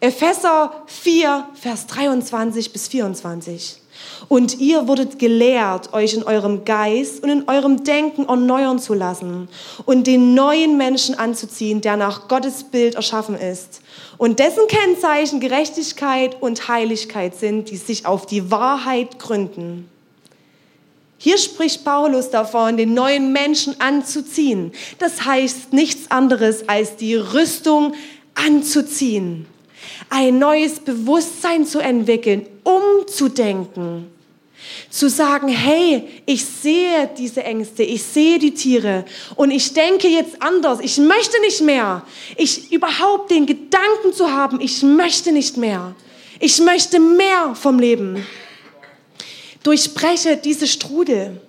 Epheser 0.00 0.84
4, 0.86 1.48
Vers 1.54 1.86
23 1.86 2.72
bis 2.72 2.88
24. 2.88 3.80
Und 4.28 4.58
ihr 4.58 4.88
wurdet 4.88 5.18
gelehrt, 5.18 5.92
euch 5.92 6.14
in 6.14 6.24
eurem 6.24 6.64
Geist 6.64 7.22
und 7.22 7.30
in 7.30 7.48
eurem 7.48 7.84
Denken 7.84 8.26
erneuern 8.28 8.78
zu 8.78 8.92
lassen 8.92 9.48
und 9.84 10.06
den 10.06 10.34
neuen 10.34 10.76
Menschen 10.76 11.16
anzuziehen, 11.16 11.80
der 11.80 11.96
nach 11.96 12.26
Gottes 12.26 12.64
Bild 12.64 12.96
erschaffen 12.96 13.36
ist 13.36 13.82
und 14.18 14.40
dessen 14.40 14.66
Kennzeichen 14.66 15.38
Gerechtigkeit 15.38 16.36
und 16.40 16.66
Heiligkeit 16.66 17.36
sind, 17.36 17.70
die 17.70 17.76
sich 17.76 18.04
auf 18.04 18.26
die 18.26 18.50
Wahrheit 18.50 19.18
gründen. 19.20 19.88
Hier 21.18 21.38
spricht 21.38 21.84
Paulus 21.84 22.30
davon, 22.30 22.76
den 22.76 22.94
neuen 22.94 23.32
Menschen 23.32 23.80
anzuziehen. 23.80 24.72
Das 24.98 25.24
heißt 25.24 25.72
nichts 25.72 26.10
anderes 26.10 26.68
als 26.68 26.96
die 26.96 27.14
Rüstung 27.14 27.94
anzuziehen 28.34 29.46
ein 30.10 30.38
neues 30.38 30.80
Bewusstsein 30.80 31.64
zu 31.64 31.78
entwickeln, 31.78 32.46
umzudenken. 32.64 34.15
Zu 34.90 35.08
sagen, 35.08 35.48
hey, 35.48 36.04
ich 36.26 36.44
sehe 36.44 37.10
diese 37.18 37.42
Ängste, 37.44 37.82
ich 37.82 38.02
sehe 38.02 38.38
die 38.38 38.54
Tiere 38.54 39.04
und 39.34 39.50
ich 39.50 39.72
denke 39.72 40.08
jetzt 40.08 40.42
anders, 40.42 40.80
ich 40.80 40.98
möchte 40.98 41.40
nicht 41.40 41.60
mehr. 41.60 42.02
Ich 42.36 42.72
überhaupt 42.72 43.30
den 43.30 43.46
Gedanken 43.46 44.12
zu 44.12 44.30
haben, 44.32 44.60
ich 44.60 44.82
möchte 44.82 45.32
nicht 45.32 45.56
mehr. 45.56 45.94
Ich 46.38 46.60
möchte 46.60 47.00
mehr 47.00 47.54
vom 47.54 47.78
Leben. 47.78 48.26
Durchbreche 49.62 50.36
diese 50.36 50.66
Strudel 50.66 51.40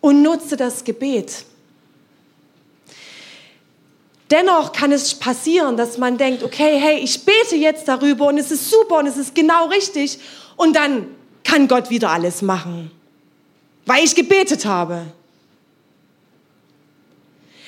und 0.00 0.22
nutze 0.22 0.56
das 0.56 0.84
Gebet. 0.84 1.44
Dennoch 4.30 4.72
kann 4.72 4.92
es 4.92 5.14
passieren, 5.14 5.76
dass 5.76 5.98
man 5.98 6.16
denkt, 6.16 6.42
okay, 6.42 6.78
hey, 6.78 6.98
ich 7.00 7.22
bete 7.26 7.54
jetzt 7.54 7.86
darüber 7.86 8.28
und 8.28 8.38
es 8.38 8.50
ist 8.50 8.70
super 8.70 8.96
und 8.96 9.06
es 9.06 9.18
ist 9.18 9.34
genau 9.34 9.66
richtig 9.66 10.18
und 10.56 10.74
dann 10.74 11.06
kann 11.52 11.68
Gott 11.68 11.90
wieder 11.90 12.08
alles 12.08 12.40
machen, 12.40 12.90
weil 13.84 14.02
ich 14.02 14.14
gebetet 14.14 14.64
habe. 14.64 15.04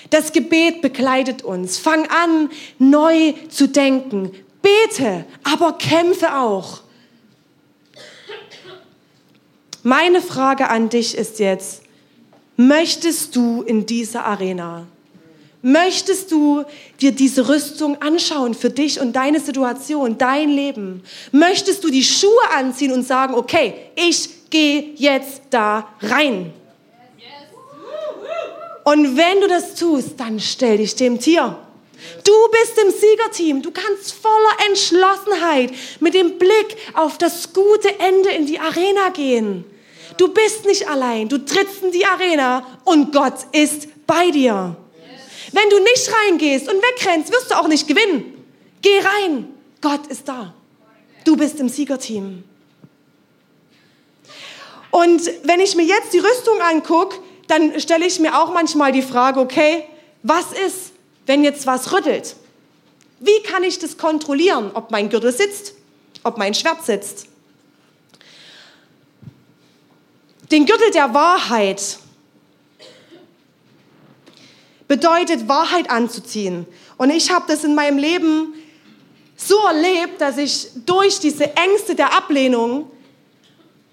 Das 0.08 0.32
Gebet 0.32 0.80
begleitet 0.80 1.42
uns. 1.42 1.76
Fang 1.76 2.08
an, 2.08 2.48
neu 2.78 3.34
zu 3.50 3.68
denken. 3.68 4.32
Bete, 4.62 5.26
aber 5.42 5.74
kämpfe 5.74 6.34
auch. 6.34 6.80
Meine 9.82 10.22
Frage 10.22 10.70
an 10.70 10.88
dich 10.88 11.14
ist 11.14 11.38
jetzt, 11.38 11.82
möchtest 12.56 13.36
du 13.36 13.60
in 13.60 13.84
dieser 13.84 14.24
Arena 14.24 14.86
Möchtest 15.66 16.30
du 16.30 16.62
dir 17.00 17.12
diese 17.12 17.48
Rüstung 17.48 17.96
anschauen 18.02 18.52
für 18.52 18.68
dich 18.68 19.00
und 19.00 19.16
deine 19.16 19.40
Situation, 19.40 20.18
dein 20.18 20.50
Leben? 20.50 21.02
Möchtest 21.32 21.82
du 21.82 21.88
die 21.88 22.04
Schuhe 22.04 22.50
anziehen 22.54 22.92
und 22.92 23.02
sagen, 23.02 23.32
okay, 23.32 23.72
ich 23.96 24.50
gehe 24.50 24.90
jetzt 24.96 25.40
da 25.48 25.88
rein? 26.02 26.52
Und 28.84 29.16
wenn 29.16 29.40
du 29.40 29.48
das 29.48 29.74
tust, 29.74 30.20
dann 30.20 30.38
stell 30.38 30.76
dich 30.76 30.96
dem 30.96 31.18
Tier. 31.18 31.56
Du 32.24 32.32
bist 32.50 32.78
im 32.84 32.90
Siegerteam. 32.90 33.62
Du 33.62 33.70
kannst 33.70 34.12
voller 34.12 34.68
Entschlossenheit 34.68 35.72
mit 35.98 36.12
dem 36.12 36.36
Blick 36.36 36.76
auf 36.92 37.16
das 37.16 37.54
gute 37.54 37.88
Ende 38.00 38.28
in 38.32 38.44
die 38.44 38.60
Arena 38.60 39.08
gehen. 39.14 39.64
Du 40.18 40.28
bist 40.28 40.66
nicht 40.66 40.90
allein. 40.90 41.30
Du 41.30 41.38
trittst 41.38 41.82
in 41.84 41.90
die 41.90 42.04
Arena 42.04 42.66
und 42.84 43.14
Gott 43.14 43.46
ist 43.52 43.88
bei 44.06 44.30
dir. 44.30 44.76
Wenn 45.54 45.70
du 45.70 45.78
nicht 45.78 46.10
reingehst 46.12 46.68
und 46.68 46.82
wegrennst, 46.82 47.32
wirst 47.32 47.52
du 47.52 47.54
auch 47.54 47.68
nicht 47.68 47.86
gewinnen. 47.86 48.44
Geh 48.82 48.98
rein. 48.98 49.54
Gott 49.80 50.08
ist 50.08 50.26
da. 50.28 50.52
Du 51.24 51.36
bist 51.36 51.60
im 51.60 51.68
Siegerteam. 51.68 52.42
Und 54.90 55.22
wenn 55.44 55.60
ich 55.60 55.76
mir 55.76 55.84
jetzt 55.84 56.12
die 56.12 56.18
Rüstung 56.18 56.60
angucke, 56.60 57.18
dann 57.46 57.78
stelle 57.78 58.04
ich 58.04 58.18
mir 58.18 58.36
auch 58.36 58.52
manchmal 58.52 58.90
die 58.90 59.02
Frage, 59.02 59.38
okay, 59.38 59.84
was 60.24 60.46
ist, 60.66 60.92
wenn 61.26 61.44
jetzt 61.44 61.66
was 61.66 61.92
rüttelt? 61.92 62.34
Wie 63.20 63.42
kann 63.44 63.62
ich 63.62 63.78
das 63.78 63.96
kontrollieren, 63.96 64.72
ob 64.74 64.90
mein 64.90 65.08
Gürtel 65.08 65.32
sitzt, 65.32 65.74
ob 66.24 66.36
mein 66.36 66.54
Schwert 66.54 66.84
sitzt? 66.84 67.26
Den 70.50 70.66
Gürtel 70.66 70.90
der 70.90 71.14
Wahrheit 71.14 71.98
bedeutet, 74.94 75.48
Wahrheit 75.48 75.90
anzuziehen. 75.90 76.66
Und 76.98 77.10
ich 77.10 77.32
habe 77.32 77.46
das 77.48 77.64
in 77.64 77.74
meinem 77.74 77.98
Leben 77.98 78.54
so 79.36 79.56
erlebt, 79.66 80.20
dass 80.20 80.38
ich 80.38 80.68
durch 80.86 81.18
diese 81.18 81.56
Ängste 81.56 81.96
der 81.96 82.16
Ablehnung 82.16 82.88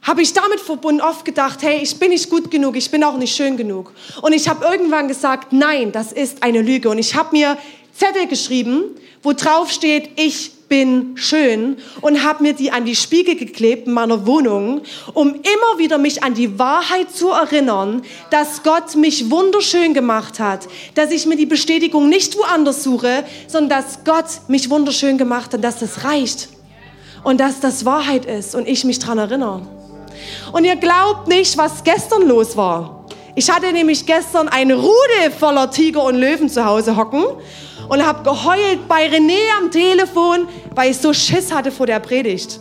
habe 0.03 0.21
ich 0.21 0.33
damit 0.33 0.59
verbunden 0.59 1.01
oft 1.01 1.25
gedacht, 1.25 1.63
hey, 1.63 1.79
ich 1.81 1.97
bin 1.97 2.09
nicht 2.09 2.29
gut 2.29 2.51
genug, 2.51 2.75
ich 2.75 2.91
bin 2.91 3.03
auch 3.03 3.17
nicht 3.17 3.35
schön 3.35 3.57
genug. 3.57 3.93
Und 4.21 4.33
ich 4.33 4.47
habe 4.47 4.63
irgendwann 4.63 5.07
gesagt, 5.07 5.53
nein, 5.53 5.91
das 5.91 6.11
ist 6.11 6.43
eine 6.43 6.61
Lüge. 6.61 6.89
Und 6.89 6.99
ich 6.99 7.15
habe 7.15 7.35
mir 7.35 7.57
Zettel 7.95 8.27
geschrieben, 8.27 8.95
wo 9.23 9.33
drauf 9.33 9.71
steht, 9.71 10.11
ich 10.19 10.51
bin 10.71 11.17
schön 11.17 11.75
und 11.99 12.23
habe 12.23 12.43
mir 12.43 12.53
die 12.53 12.71
an 12.71 12.85
die 12.85 12.95
Spiegel 12.95 13.35
geklebt 13.35 13.87
in 13.87 13.93
meiner 13.93 14.25
Wohnung, 14.25 14.79
um 15.13 15.35
immer 15.35 15.77
wieder 15.77 15.97
mich 15.97 16.23
an 16.23 16.33
die 16.33 16.57
Wahrheit 16.57 17.11
zu 17.11 17.31
erinnern, 17.31 18.03
dass 18.29 18.63
Gott 18.63 18.95
mich 18.95 19.29
wunderschön 19.29 19.93
gemacht 19.93 20.39
hat, 20.39 20.69
dass 20.95 21.11
ich 21.11 21.25
mir 21.25 21.35
die 21.35 21.45
Bestätigung 21.45 22.07
nicht 22.07 22.37
woanders 22.37 22.85
suche, 22.85 23.25
sondern 23.47 23.81
dass 23.81 24.05
Gott 24.05 24.47
mich 24.47 24.69
wunderschön 24.69 25.17
gemacht 25.17 25.53
hat, 25.53 25.61
dass 25.61 25.79
das 25.79 26.05
reicht 26.05 26.47
und 27.25 27.41
dass 27.41 27.59
das 27.59 27.83
Wahrheit 27.83 28.25
ist 28.25 28.55
und 28.55 28.65
ich 28.65 28.85
mich 28.85 28.99
daran 28.99 29.17
erinnere. 29.17 29.67
Und 30.53 30.63
ihr 30.63 30.77
glaubt 30.77 31.27
nicht, 31.27 31.57
was 31.57 31.83
gestern 31.83 32.29
los 32.29 32.55
war. 32.55 33.05
Ich 33.35 33.51
hatte 33.51 33.73
nämlich 33.73 34.05
gestern 34.05 34.47
eine 34.47 34.75
Rude 34.75 35.31
voller 35.37 35.69
Tiger 35.69 36.05
und 36.05 36.15
Löwen 36.15 36.47
zu 36.47 36.63
Hause 36.63 36.95
hocken 36.95 37.25
und 37.91 38.07
habe 38.07 38.23
geheult 38.23 38.87
bei 38.87 39.05
René 39.07 39.37
am 39.59 39.69
Telefon, 39.69 40.47
weil 40.73 40.91
ich 40.91 40.97
so 40.97 41.11
Schiss 41.11 41.53
hatte 41.53 41.71
vor 41.71 41.87
der 41.87 41.99
Predigt. 41.99 42.57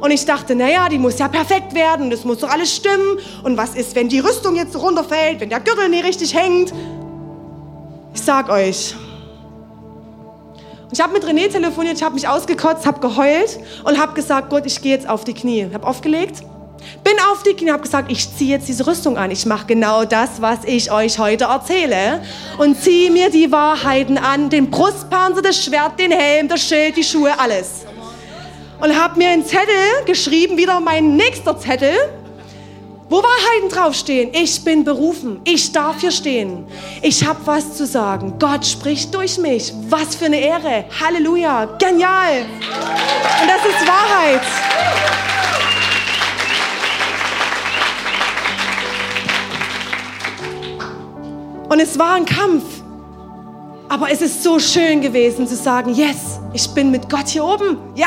Und 0.00 0.10
ich 0.10 0.24
dachte, 0.24 0.54
naja, 0.54 0.88
die 0.88 0.96
muss 0.96 1.18
ja 1.18 1.28
perfekt 1.28 1.74
werden, 1.74 2.08
das 2.08 2.24
muss 2.24 2.38
doch 2.38 2.48
alles 2.48 2.74
stimmen. 2.74 3.18
Und 3.42 3.58
was 3.58 3.74
ist, 3.74 3.94
wenn 3.94 4.08
die 4.08 4.20
Rüstung 4.20 4.56
jetzt 4.56 4.74
runterfällt, 4.74 5.40
wenn 5.40 5.50
der 5.50 5.60
Gürtel 5.60 5.90
nicht 5.90 6.06
richtig 6.06 6.34
hängt? 6.34 6.72
Ich 8.14 8.22
sag 8.22 8.48
euch. 8.48 8.94
Und 10.84 10.92
ich 10.94 11.00
habe 11.02 11.12
mit 11.12 11.26
René 11.26 11.50
telefoniert, 11.50 11.98
ich 11.98 12.02
habe 12.02 12.14
mich 12.14 12.26
ausgekotzt, 12.26 12.86
habe 12.86 13.00
geheult 13.00 13.60
und 13.84 14.00
habe 14.00 14.14
gesagt, 14.14 14.48
Gott, 14.48 14.64
ich 14.64 14.80
gehe 14.80 14.92
jetzt 14.92 15.06
auf 15.06 15.24
die 15.24 15.34
Knie. 15.34 15.66
Ich 15.68 15.74
habe 15.74 15.86
aufgelegt, 15.86 16.42
bin 17.02 17.14
auf 17.30 17.42
die 17.42 17.54
Knie, 17.54 17.70
habe 17.70 17.82
gesagt, 17.82 18.10
ich 18.10 18.34
ziehe 18.36 18.50
jetzt 18.50 18.68
diese 18.68 18.86
Rüstung 18.86 19.16
an. 19.16 19.30
Ich 19.30 19.46
mache 19.46 19.66
genau 19.66 20.04
das, 20.04 20.40
was 20.40 20.58
ich 20.64 20.90
euch 20.90 21.18
heute 21.18 21.44
erzähle 21.44 22.22
und 22.58 22.80
ziehe 22.80 23.10
mir 23.10 23.30
die 23.30 23.50
Wahrheiten 23.50 24.18
an, 24.18 24.50
den 24.50 24.70
Brustpanzer, 24.70 25.42
das 25.42 25.62
Schwert, 25.62 25.98
den 25.98 26.12
Helm, 26.12 26.48
das 26.48 26.62
Schild, 26.62 26.96
die 26.96 27.04
Schuhe, 27.04 27.38
alles 27.38 27.84
und 28.84 29.00
habe 29.00 29.18
mir 29.18 29.30
einen 29.30 29.44
Zettel 29.44 30.04
geschrieben, 30.04 30.56
wieder 30.56 30.78
mein 30.80 31.16
nächster 31.16 31.58
Zettel, 31.58 31.94
wo 33.08 33.16
Wahrheiten 33.16 33.68
draufstehen. 33.70 34.30
Ich 34.34 34.62
bin 34.64 34.84
berufen. 34.84 35.40
Ich 35.44 35.72
darf 35.72 36.00
hier 36.00 36.10
stehen. 36.10 36.66
Ich 37.02 37.24
habe 37.24 37.40
was 37.44 37.74
zu 37.76 37.86
sagen. 37.86 38.34
Gott 38.38 38.66
spricht 38.66 39.14
durch 39.14 39.38
mich. 39.38 39.72
Was 39.88 40.16
für 40.16 40.26
eine 40.26 40.38
Ehre. 40.38 40.84
Halleluja. 41.00 41.66
Genial. 41.78 42.42
Und 43.40 43.48
das 43.48 43.64
ist 43.64 43.86
Wahrheit. 43.86 44.42
Und 51.74 51.80
es 51.80 51.98
war 51.98 52.12
ein 52.12 52.24
Kampf. 52.24 52.62
Aber 53.88 54.08
es 54.08 54.22
ist 54.22 54.44
so 54.44 54.60
schön 54.60 55.00
gewesen 55.00 55.48
zu 55.48 55.56
sagen, 55.56 55.92
yes, 55.92 56.38
ich 56.52 56.68
bin 56.68 56.92
mit 56.92 57.10
Gott 57.10 57.26
hier 57.26 57.44
oben. 57.44 57.78
Ja, 57.96 58.06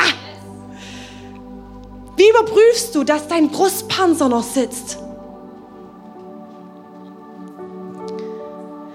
wie 2.16 2.30
überprüfst 2.30 2.96
du, 2.96 3.04
dass 3.04 3.28
dein 3.28 3.50
Brustpanzer 3.50 4.30
noch 4.30 4.44
sitzt? 4.44 5.00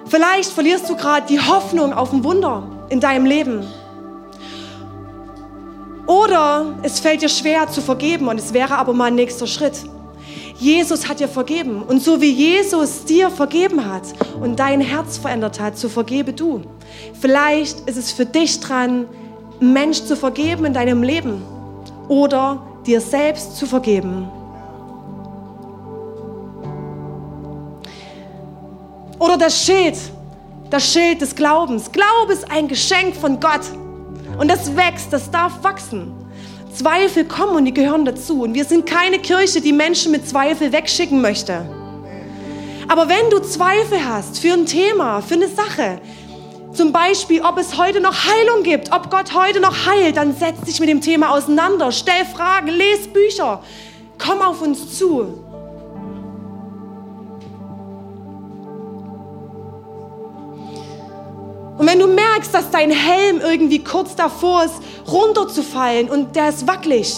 Vielleicht 0.07 0.51
verlierst 0.51 0.89
du 0.89 0.97
gerade 0.97 1.27
die 1.27 1.39
Hoffnung 1.39 1.93
auf 1.93 2.11
ein 2.15 2.25
Wunder 2.25 2.87
in 2.89 2.99
deinem 2.99 3.27
Leben. 3.27 3.67
Oder 6.07 6.79
es 6.83 6.99
fällt 6.99 7.21
dir 7.21 7.29
schwer 7.29 7.69
zu 7.69 7.83
vergeben 7.83 8.27
und 8.27 8.39
es 8.39 8.55
wäre 8.55 8.79
aber 8.79 8.95
mal 8.95 9.09
ein 9.09 9.17
nächster 9.17 9.47
Schritt. 9.47 9.85
Jesus 10.62 11.09
hat 11.09 11.18
dir 11.18 11.27
vergeben 11.27 11.83
und 11.83 12.01
so 12.01 12.20
wie 12.20 12.31
Jesus 12.31 13.05
dir 13.05 13.31
vergeben 13.31 13.85
hat 13.85 14.05
und 14.40 14.61
dein 14.61 14.81
Herz 14.81 15.18
verändert 15.18 15.59
hat, 15.59 15.77
so 15.77 15.88
vergebe 15.88 16.33
du. 16.33 16.62
Vielleicht 17.20 17.81
ist 17.88 17.96
es 17.96 18.12
für 18.12 18.25
dich 18.25 18.61
dran, 18.61 19.09
Mensch 19.59 20.05
zu 20.05 20.14
vergeben 20.14 20.64
in 20.64 20.72
deinem 20.72 21.03
Leben 21.03 21.42
oder 22.07 22.62
dir 22.87 23.01
selbst 23.01 23.57
zu 23.57 23.66
vergeben. 23.66 24.29
Oder 29.18 29.38
das 29.38 29.64
Schild, 29.64 29.96
das 30.70 30.92
Schild 30.92 31.22
des 31.22 31.35
Glaubens. 31.35 31.90
Glaube 31.90 32.33
ist 32.33 32.48
ein 32.48 32.68
Geschenk 32.68 33.16
von 33.16 33.40
Gott. 33.40 33.62
Und 34.38 34.48
das 34.48 34.77
wächst, 34.77 35.12
das 35.12 35.29
darf 35.29 35.64
wachsen. 35.64 36.22
Zweifel 36.75 37.25
kommen 37.25 37.57
und 37.57 37.65
die 37.65 37.75
gehören 37.75 38.05
dazu. 38.05 38.43
Und 38.43 38.55
wir 38.55 38.65
sind 38.65 38.87
keine 38.87 39.19
Kirche, 39.19 39.61
die 39.61 39.73
Menschen 39.73 40.13
mit 40.13 40.29
Zweifel 40.29 40.73
wegschicken 40.73 41.21
möchte. 41.21 41.67
Aber 42.89 43.09
wenn 43.09 43.31
du 43.31 43.41
Zweifel 43.41 44.05
hast 44.05 44.39
für 44.39 44.53
ein 44.53 44.67
Thema, 44.67 45.21
für 45.21 45.35
eine 45.35 45.49
Sache, 45.49 46.01
zum 46.73 46.91
Beispiel, 46.91 47.43
ob 47.43 47.59
es 47.59 47.77
heute 47.77 48.01
noch 48.01 48.15
Heilung 48.25 48.63
gibt, 48.63 48.93
ob 48.93 49.11
Gott 49.11 49.35
heute 49.35 49.61
noch 49.61 49.87
heilt, 49.87 50.17
dann 50.17 50.35
setz 50.35 50.63
dich 50.63 50.81
mit 50.81 50.89
dem 50.89 51.01
Thema 51.01 51.33
auseinander, 51.33 51.93
stell 51.93 52.25
Fragen, 52.25 52.69
lese 52.69 53.09
Bücher, 53.09 53.63
komm 54.19 54.41
auf 54.41 54.63
uns 54.63 54.99
zu. 54.99 55.42
Und 61.79 61.87
wenn 61.87 61.99
du 61.99 62.07
merkst, 62.07 62.53
dass 62.55 62.71
dein 62.71 62.91
Helm 62.91 63.41
irgendwie 63.41 63.83
kurz 63.83 64.15
davor 64.15 64.65
ist, 64.65 64.75
runterzufallen 65.11 66.11
und 66.11 66.37
der 66.37 66.51
ist 66.51 66.67
wackelig, 66.67 67.15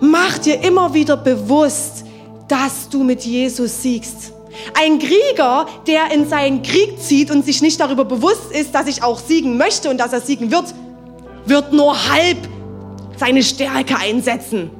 mach 0.00 0.38
dir 0.38 0.62
immer 0.62 0.94
wieder 0.94 1.16
bewusst, 1.16 2.04
dass 2.48 2.88
du 2.88 3.04
mit 3.04 3.24
Jesus 3.24 3.82
siegst. 3.82 4.32
Ein 4.74 4.98
Krieger, 4.98 5.66
der 5.86 6.10
in 6.12 6.28
seinen 6.28 6.62
Krieg 6.62 7.00
zieht 7.00 7.30
und 7.30 7.44
sich 7.44 7.62
nicht 7.62 7.78
darüber 7.78 8.04
bewusst 8.04 8.50
ist, 8.52 8.74
dass 8.74 8.86
ich 8.88 9.02
auch 9.02 9.20
siegen 9.20 9.56
möchte 9.56 9.90
und 9.90 9.98
dass 9.98 10.12
er 10.12 10.20
siegen 10.20 10.50
wird, 10.50 10.74
wird 11.46 11.72
nur 11.72 11.94
halb 12.10 12.38
seine 13.16 13.42
Stärke 13.42 13.96
einsetzen. 13.96 14.70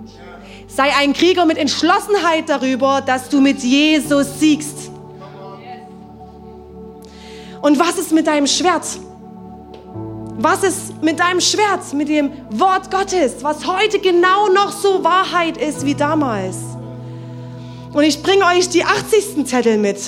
Sei 0.67 0.91
ein 0.97 1.13
Krieger 1.13 1.45
mit 1.45 1.59
Entschlossenheit 1.59 2.49
darüber, 2.49 3.01
dass 3.01 3.29
du 3.29 3.41
mit 3.41 3.63
Jesus 3.63 4.27
siegst. 4.39 4.90
Und 7.63 7.79
was 7.79 7.99
ist 7.99 8.13
mit 8.13 8.27
deinem 8.27 8.47
Schwert? 8.47 8.87
Was 10.39 10.63
ist 10.63 11.03
mit 11.03 11.21
deinem 11.21 11.41
Schwert, 11.41 11.93
mit 11.93 12.09
dem 12.09 12.33
Wort 12.51 12.91
Gottes, 12.91 13.43
was 13.43 13.67
heute 13.67 13.99
genau 13.99 14.49
noch 14.49 14.73
so 14.73 15.05
Wahrheit 15.05 15.59
ist 15.59 15.85
wie 15.85 15.95
damals? 15.95 16.57
Und 17.93 18.05
ich 18.05 18.23
bringe 18.23 18.47
euch 18.47 18.69
die 18.71 18.85
80. 18.85 19.47
Zettel 19.47 19.77
mit. 19.77 19.99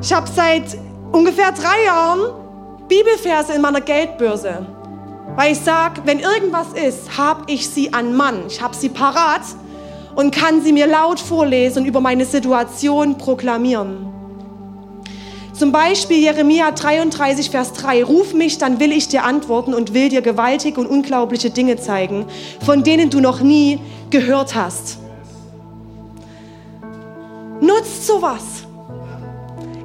Ich 0.00 0.12
habe 0.12 0.28
seit 0.32 0.78
ungefähr 1.10 1.50
drei 1.52 1.84
Jahren 1.86 2.20
Bibelverse 2.86 3.54
in 3.54 3.62
meiner 3.62 3.80
Geldbörse. 3.80 4.66
Weil 5.34 5.52
ich 5.52 5.60
sage, 5.60 6.02
wenn 6.04 6.20
irgendwas 6.20 6.68
ist, 6.74 7.16
habe 7.16 7.44
ich 7.50 7.68
sie 7.68 7.92
an 7.92 8.14
Mann. 8.14 8.44
Ich 8.48 8.60
habe 8.60 8.76
sie 8.76 8.90
parat 8.90 9.42
und 10.14 10.32
kann 10.32 10.62
sie 10.62 10.72
mir 10.72 10.86
laut 10.86 11.18
vorlesen 11.18 11.82
und 11.82 11.86
über 11.86 12.00
meine 12.00 12.26
Situation 12.26 13.16
proklamieren. 13.16 14.11
Zum 15.62 15.70
Beispiel 15.70 16.16
Jeremia 16.16 16.72
33, 16.72 17.48
Vers 17.48 17.72
3. 17.74 18.02
Ruf 18.02 18.34
mich, 18.34 18.58
dann 18.58 18.80
will 18.80 18.90
ich 18.90 19.06
dir 19.06 19.22
antworten 19.22 19.74
und 19.74 19.94
will 19.94 20.08
dir 20.08 20.20
gewaltige 20.20 20.80
und 20.80 20.88
unglaubliche 20.88 21.50
Dinge 21.50 21.76
zeigen, 21.76 22.26
von 22.66 22.82
denen 22.82 23.10
du 23.10 23.20
noch 23.20 23.42
nie 23.42 23.78
gehört 24.10 24.56
hast. 24.56 24.98
Nutzt 27.60 28.08
sowas. 28.08 28.42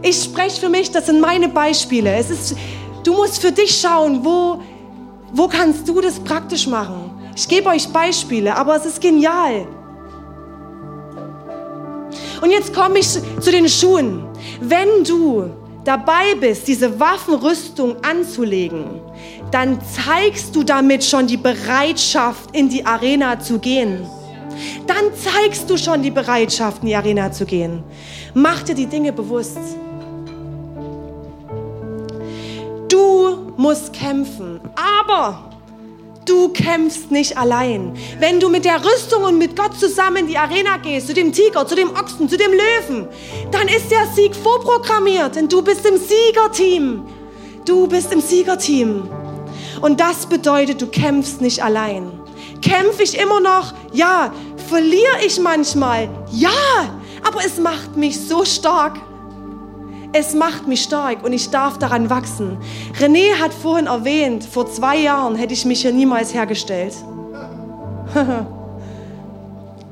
Ich 0.01 0.23
spreche 0.23 0.61
für 0.61 0.69
mich, 0.69 0.89
das 0.89 1.05
sind 1.05 1.21
meine 1.21 1.47
Beispiele. 1.47 2.11
Es 2.15 2.31
ist, 2.31 2.55
du 3.03 3.13
musst 3.13 3.39
für 3.39 3.51
dich 3.51 3.79
schauen, 3.79 4.25
wo, 4.25 4.59
wo 5.31 5.47
kannst 5.47 5.87
du 5.87 6.01
das 6.01 6.19
praktisch 6.19 6.65
machen. 6.65 7.11
Ich 7.35 7.47
gebe 7.47 7.69
euch 7.69 7.87
Beispiele, 7.89 8.55
aber 8.55 8.77
es 8.77 8.87
ist 8.87 8.99
genial. 8.99 9.67
Und 12.41 12.49
jetzt 12.49 12.73
komme 12.73 12.97
ich 12.97 13.07
zu 13.07 13.51
den 13.51 13.69
Schuhen. 13.69 14.25
Wenn 14.59 15.03
du 15.03 15.51
dabei 15.87 16.35
bist, 16.39 16.67
diese 16.67 16.99
Waffenrüstung 16.99 18.03
anzulegen, 18.03 19.01
dann 19.51 19.79
zeigst 19.81 20.55
du 20.55 20.63
damit 20.63 21.03
schon 21.03 21.27
die 21.27 21.37
Bereitschaft, 21.37 22.55
in 22.55 22.69
die 22.69 22.85
Arena 22.85 23.39
zu 23.39 23.59
gehen 23.59 24.05
dann 24.87 25.13
zeigst 25.15 25.69
du 25.69 25.77
schon 25.77 26.01
die 26.01 26.11
Bereitschaft, 26.11 26.81
in 26.81 26.87
die 26.87 26.95
Arena 26.95 27.31
zu 27.31 27.45
gehen. 27.45 27.83
Mach 28.33 28.63
dir 28.63 28.75
die 28.75 28.85
Dinge 28.85 29.11
bewusst. 29.11 29.59
Du 32.89 33.53
musst 33.57 33.93
kämpfen, 33.93 34.59
aber 34.75 35.46
du 36.29 36.49
kämpfst 36.49 37.11
nicht 37.11 37.37
allein. 37.37 37.97
Wenn 38.19 38.39
du 38.39 38.49
mit 38.49 38.65
der 38.65 38.83
Rüstung 38.83 39.23
und 39.23 39.37
mit 39.37 39.55
Gott 39.55 39.79
zusammen 39.79 40.17
in 40.17 40.27
die 40.27 40.37
Arena 40.37 40.77
gehst, 40.77 41.07
zu 41.07 41.13
dem 41.13 41.31
Tiger, 41.31 41.65
zu 41.65 41.75
dem 41.75 41.89
Ochsen, 41.91 42.29
zu 42.29 42.37
dem 42.37 42.51
Löwen, 42.51 43.07
dann 43.51 43.67
ist 43.67 43.89
der 43.91 44.05
Sieg 44.15 44.35
vorprogrammiert, 44.35 45.35
denn 45.35 45.47
du 45.47 45.61
bist 45.61 45.85
im 45.85 45.97
Siegerteam. 45.97 47.05
Du 47.65 47.87
bist 47.87 48.11
im 48.13 48.21
Siegerteam. 48.21 49.09
Und 49.81 49.99
das 49.99 50.25
bedeutet, 50.25 50.81
du 50.81 50.87
kämpfst 50.87 51.41
nicht 51.41 51.63
allein. 51.63 52.11
Kämpfe 52.61 53.03
ich 53.03 53.17
immer 53.17 53.39
noch? 53.39 53.73
Ja. 53.91 54.33
Verliere 54.69 55.25
ich 55.25 55.39
manchmal? 55.39 56.09
Ja. 56.31 56.49
Aber 57.23 57.45
es 57.45 57.57
macht 57.57 57.95
mich 57.95 58.19
so 58.19 58.45
stark. 58.45 58.99
Es 60.19 60.33
macht 60.33 60.67
mich 60.67 60.81
stark 60.81 61.23
und 61.23 61.31
ich 61.31 61.51
darf 61.51 61.77
daran 61.77 62.09
wachsen. 62.09 62.57
René 62.99 63.39
hat 63.39 63.53
vorhin 63.53 63.85
erwähnt, 63.85 64.43
vor 64.43 64.65
zwei 64.65 64.97
Jahren 64.97 65.35
hätte 65.35 65.53
ich 65.53 65.63
mich 65.63 65.81
hier 65.81 65.93
niemals 65.93 66.33
hergestellt. 66.33 66.95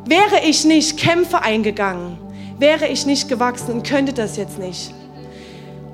wäre 0.05 0.43
ich 0.43 0.65
nicht 0.65 0.97
Kämpfe 0.97 1.43
eingegangen, 1.43 2.17
wäre 2.57 2.87
ich 2.87 3.05
nicht 3.05 3.29
gewachsen 3.29 3.71
und 3.71 3.87
könnte 3.87 4.13
das 4.13 4.35
jetzt 4.35 4.57
nicht. 4.57 4.95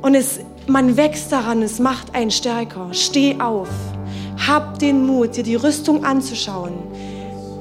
Und 0.02 0.15
es, 0.15 0.39
man 0.65 0.96
wächst 0.96 1.30
daran, 1.34 1.62
es 1.62 1.80
macht 1.80 2.15
einen 2.15 2.32
stärker. 2.32 2.88
Steh 2.94 3.36
auf. 3.38 3.67
Hab 4.48 4.80
den 4.80 5.06
Mut, 5.06 5.36
dir 5.36 5.44
die 5.44 5.56
Rüstung 5.56 6.06
anzuschauen 6.06 6.72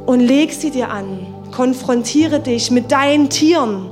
und 0.07 0.21
leg 0.21 0.53
sie 0.53 0.71
dir 0.71 0.93
an. 0.93 1.27
konfrontiere 1.51 2.39
dich 2.39 2.71
mit 2.71 2.93
deinen 2.93 3.29
Tieren 3.29 3.91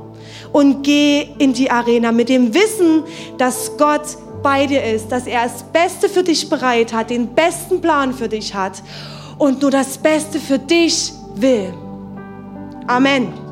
und 0.51 0.83
geh 0.83 1.27
in 1.37 1.53
die 1.53 1.69
Arena 1.69 2.11
mit 2.11 2.29
dem 2.29 2.53
Wissen, 2.53 3.03
dass 3.37 3.77
Gott 3.77 4.17
bei 4.41 4.65
dir 4.65 4.83
ist, 4.83 5.11
dass 5.11 5.27
er 5.27 5.43
das 5.43 5.63
Beste 5.63 6.09
für 6.09 6.23
dich 6.23 6.49
bereit 6.49 6.93
hat, 6.93 7.09
den 7.09 7.27
besten 7.27 7.81
Plan 7.81 8.13
für 8.13 8.29
dich 8.29 8.53
hat 8.53 8.81
und 9.37 9.61
nur 9.61 9.71
das 9.71 9.97
Beste 9.97 10.39
für 10.39 10.59
dich 10.59 11.13
will. 11.35 11.73
Amen. 12.87 13.48